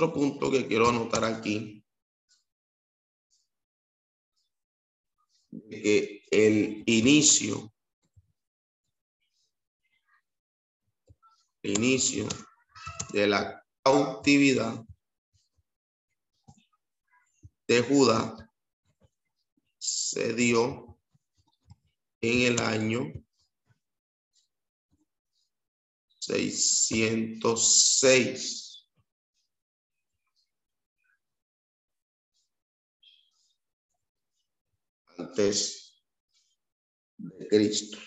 Otro 0.00 0.14
punto 0.14 0.50
que 0.50 0.66
quiero 0.66 0.88
anotar 0.88 1.22
aquí, 1.24 1.84
que 5.68 6.24
el 6.30 6.82
inicio, 6.86 7.70
el 11.62 11.72
inicio 11.72 12.26
de 13.12 13.26
la 13.26 13.62
cautividad 13.84 14.82
de 17.68 17.82
Judá 17.82 18.50
se 19.76 20.32
dio 20.32 20.98
en 22.22 22.52
el 22.52 22.60
año 22.62 23.12
606 26.20 28.69
antes 35.20 36.02
de 37.16 37.48
Cristo. 37.48 37.98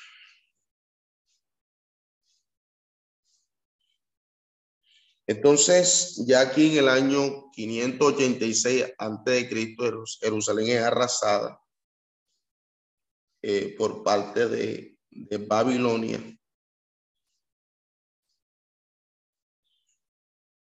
Entonces, 5.25 6.21
ya 6.27 6.41
aquí 6.41 6.71
en 6.71 6.79
el 6.79 6.89
año 6.89 7.49
586 7.51 8.93
antes 8.97 9.33
de 9.33 9.49
Cristo, 9.49 10.03
Jerusalén 10.19 10.67
es 10.69 10.83
arrasada 10.83 11.61
eh, 13.41 13.73
por 13.77 14.03
parte 14.03 14.47
de, 14.47 14.89
Babilonia. 15.47 16.19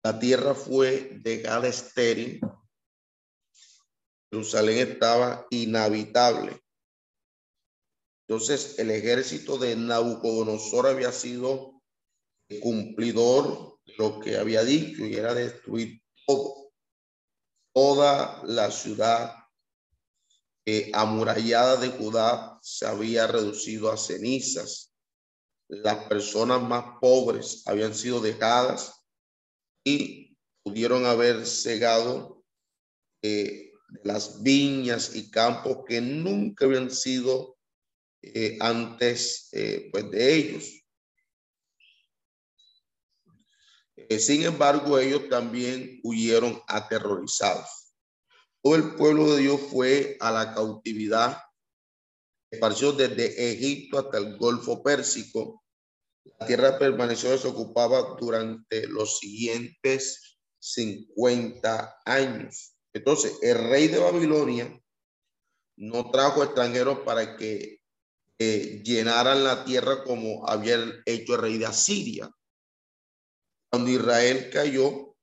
La 0.04 0.18
tierra 0.18 0.52
fue 0.52 1.20
dejada 1.22 1.68
estéril 1.68 2.40
Jerusalén 4.32 4.92
estaba 4.92 5.46
inhabitable. 5.50 6.58
Entonces, 8.26 8.78
el 8.78 8.90
ejército 8.90 9.58
de 9.58 9.76
Nabucodonosor 9.76 10.86
había 10.86 11.12
sido 11.12 11.82
cumplidor 12.62 13.78
de 13.84 13.94
lo 13.98 14.20
que 14.20 14.38
había 14.38 14.64
dicho 14.64 15.04
y 15.04 15.16
era 15.16 15.34
destruir 15.34 16.00
todo, 16.26 16.72
toda 17.74 18.42
la 18.44 18.70
ciudad 18.70 19.34
amurallada 20.94 21.76
de 21.76 21.88
Judá 21.88 22.58
se 22.62 22.86
había 22.86 23.26
reducido 23.26 23.90
a 23.90 23.98
cenizas. 23.98 24.94
Las 25.68 26.06
personas 26.06 26.62
más 26.62 26.98
pobres 27.00 27.66
habían 27.66 27.94
sido 27.94 28.20
dejadas 28.20 28.94
y 29.84 30.38
pudieron 30.62 31.04
haber 31.04 31.46
cegado 31.46 32.44
eh, 33.22 33.71
las 34.02 34.42
viñas 34.42 35.14
y 35.14 35.30
campos 35.30 35.78
que 35.86 36.00
nunca 36.00 36.64
habían 36.64 36.90
sido 36.90 37.56
eh, 38.22 38.56
antes 38.60 39.48
eh, 39.52 39.88
pues 39.92 40.10
de 40.10 40.34
ellos. 40.34 40.82
Eh, 43.96 44.18
sin 44.18 44.42
embargo, 44.44 44.98
ellos 44.98 45.28
también 45.28 46.00
huyeron 46.02 46.60
aterrorizados. 46.66 47.94
Todo 48.62 48.76
el 48.76 48.94
pueblo 48.94 49.34
de 49.34 49.42
Dios 49.42 49.60
fue 49.60 50.16
a 50.20 50.30
la 50.30 50.54
cautividad, 50.54 51.38
partió 52.60 52.92
desde 52.92 53.52
Egipto 53.52 53.98
hasta 53.98 54.18
el 54.18 54.36
Golfo 54.36 54.82
Pérsico. 54.82 55.64
La 56.38 56.46
tierra 56.46 56.78
permaneció 56.78 57.30
desocupada 57.30 58.16
durante 58.20 58.86
los 58.86 59.18
siguientes 59.18 60.38
50 60.60 62.02
años. 62.04 62.71
Entonces, 62.94 63.38
el 63.42 63.70
rey 63.70 63.88
de 63.88 63.98
Babilonia 63.98 64.78
no 65.78 66.10
trajo 66.10 66.44
extranjeros 66.44 66.98
para 67.00 67.36
que 67.36 67.80
eh, 68.38 68.82
llenaran 68.84 69.42
la 69.44 69.64
tierra 69.64 70.04
como 70.04 70.46
había 70.48 70.76
hecho 71.06 71.36
el 71.36 71.40
rey 71.40 71.56
de 71.58 71.66
Asiria. 71.66 72.30
Cuando 73.70 73.90
Israel 73.90 74.50
cayó 74.52 75.16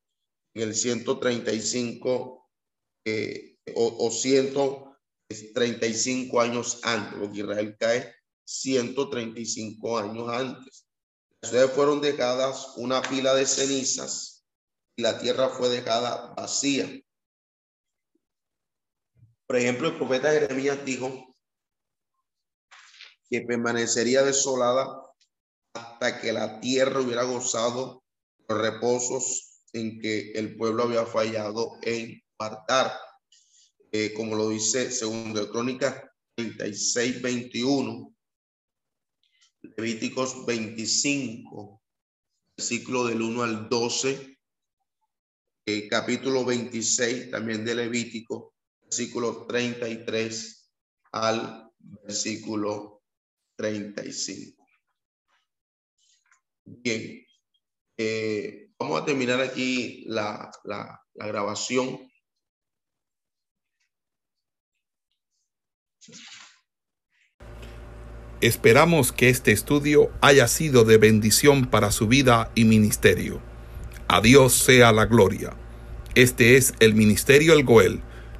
en 0.56 0.70
el 0.70 0.74
135 0.74 2.50
eh, 3.06 3.58
o, 3.76 4.08
o 4.08 4.12
135 4.12 6.42
años 6.42 6.80
antes, 6.84 7.20
porque 7.20 7.40
Israel 7.40 7.76
cae 7.80 8.16
135 8.46 10.00
años 10.00 10.30
antes. 10.30 10.88
Las 11.42 11.52
ciudades 11.52 11.74
fueron 11.74 12.02
dejadas 12.02 12.74
una 12.78 13.02
pila 13.02 13.36
de 13.36 13.46
cenizas 13.46 14.44
y 14.98 15.04
la 15.04 15.20
tierra 15.20 15.50
fue 15.50 15.70
dejada 15.70 16.34
vacía. 16.36 17.00
Por 19.50 19.58
ejemplo, 19.58 19.88
el 19.88 19.98
profeta 19.98 20.32
Jeremías 20.32 20.86
dijo 20.86 21.36
que 23.32 23.42
permanecería 23.42 24.22
desolada 24.22 25.02
hasta 25.74 26.22
que 26.22 26.32
la 26.32 26.60
tierra 26.60 27.02
hubiera 27.02 27.24
gozado 27.24 28.04
los 28.48 28.62
reposos 28.62 29.64
en 29.74 30.00
que 30.00 30.34
el 30.34 30.56
pueblo 30.56 30.84
había 30.84 31.04
fallado 31.08 31.80
en 31.82 32.22
partar. 32.38 32.94
Eh, 33.92 34.14
como 34.14 34.36
lo 34.36 34.50
dice 34.50 34.92
segundo 34.92 35.44
de 35.44 35.50
Crónicas 35.50 36.00
36, 36.36 37.20
21, 37.20 38.16
Levíticos 39.78 40.46
25, 40.46 41.82
versículo 42.56 43.08
del 43.08 43.24
1 43.24 43.42
al 43.42 43.68
12, 43.68 44.38
eh, 45.66 45.88
capítulo 45.88 46.46
26 46.46 47.32
también 47.32 47.66
de 47.66 47.74
Levítico, 47.74 48.54
versículo 48.90 49.46
33 49.46 50.72
al 51.12 51.72
versículo 51.78 53.04
35. 53.56 54.66
Bien, 56.66 57.24
eh, 57.98 58.72
vamos 58.80 59.02
a 59.02 59.06
terminar 59.06 59.42
aquí 59.42 60.06
la, 60.08 60.52
la, 60.64 61.00
la 61.14 61.28
grabación. 61.28 62.10
Esperamos 68.42 69.12
que 69.12 69.30
este 69.30 69.52
estudio 69.52 70.12
haya 70.22 70.48
sido 70.48 70.84
de 70.86 70.98
bendición 70.98 71.70
para 71.70 71.92
su 71.92 72.08
vida 72.08 72.52
y 72.56 72.64
ministerio. 72.66 73.42
A 74.08 74.22
Dios 74.22 74.54
sea 74.54 74.92
la 74.94 75.06
gloria. 75.06 75.56
Este 76.16 76.58
es 76.58 76.74
el 76.80 76.96
Ministerio 76.96 77.54
El 77.54 77.64
Goel, 77.64 78.02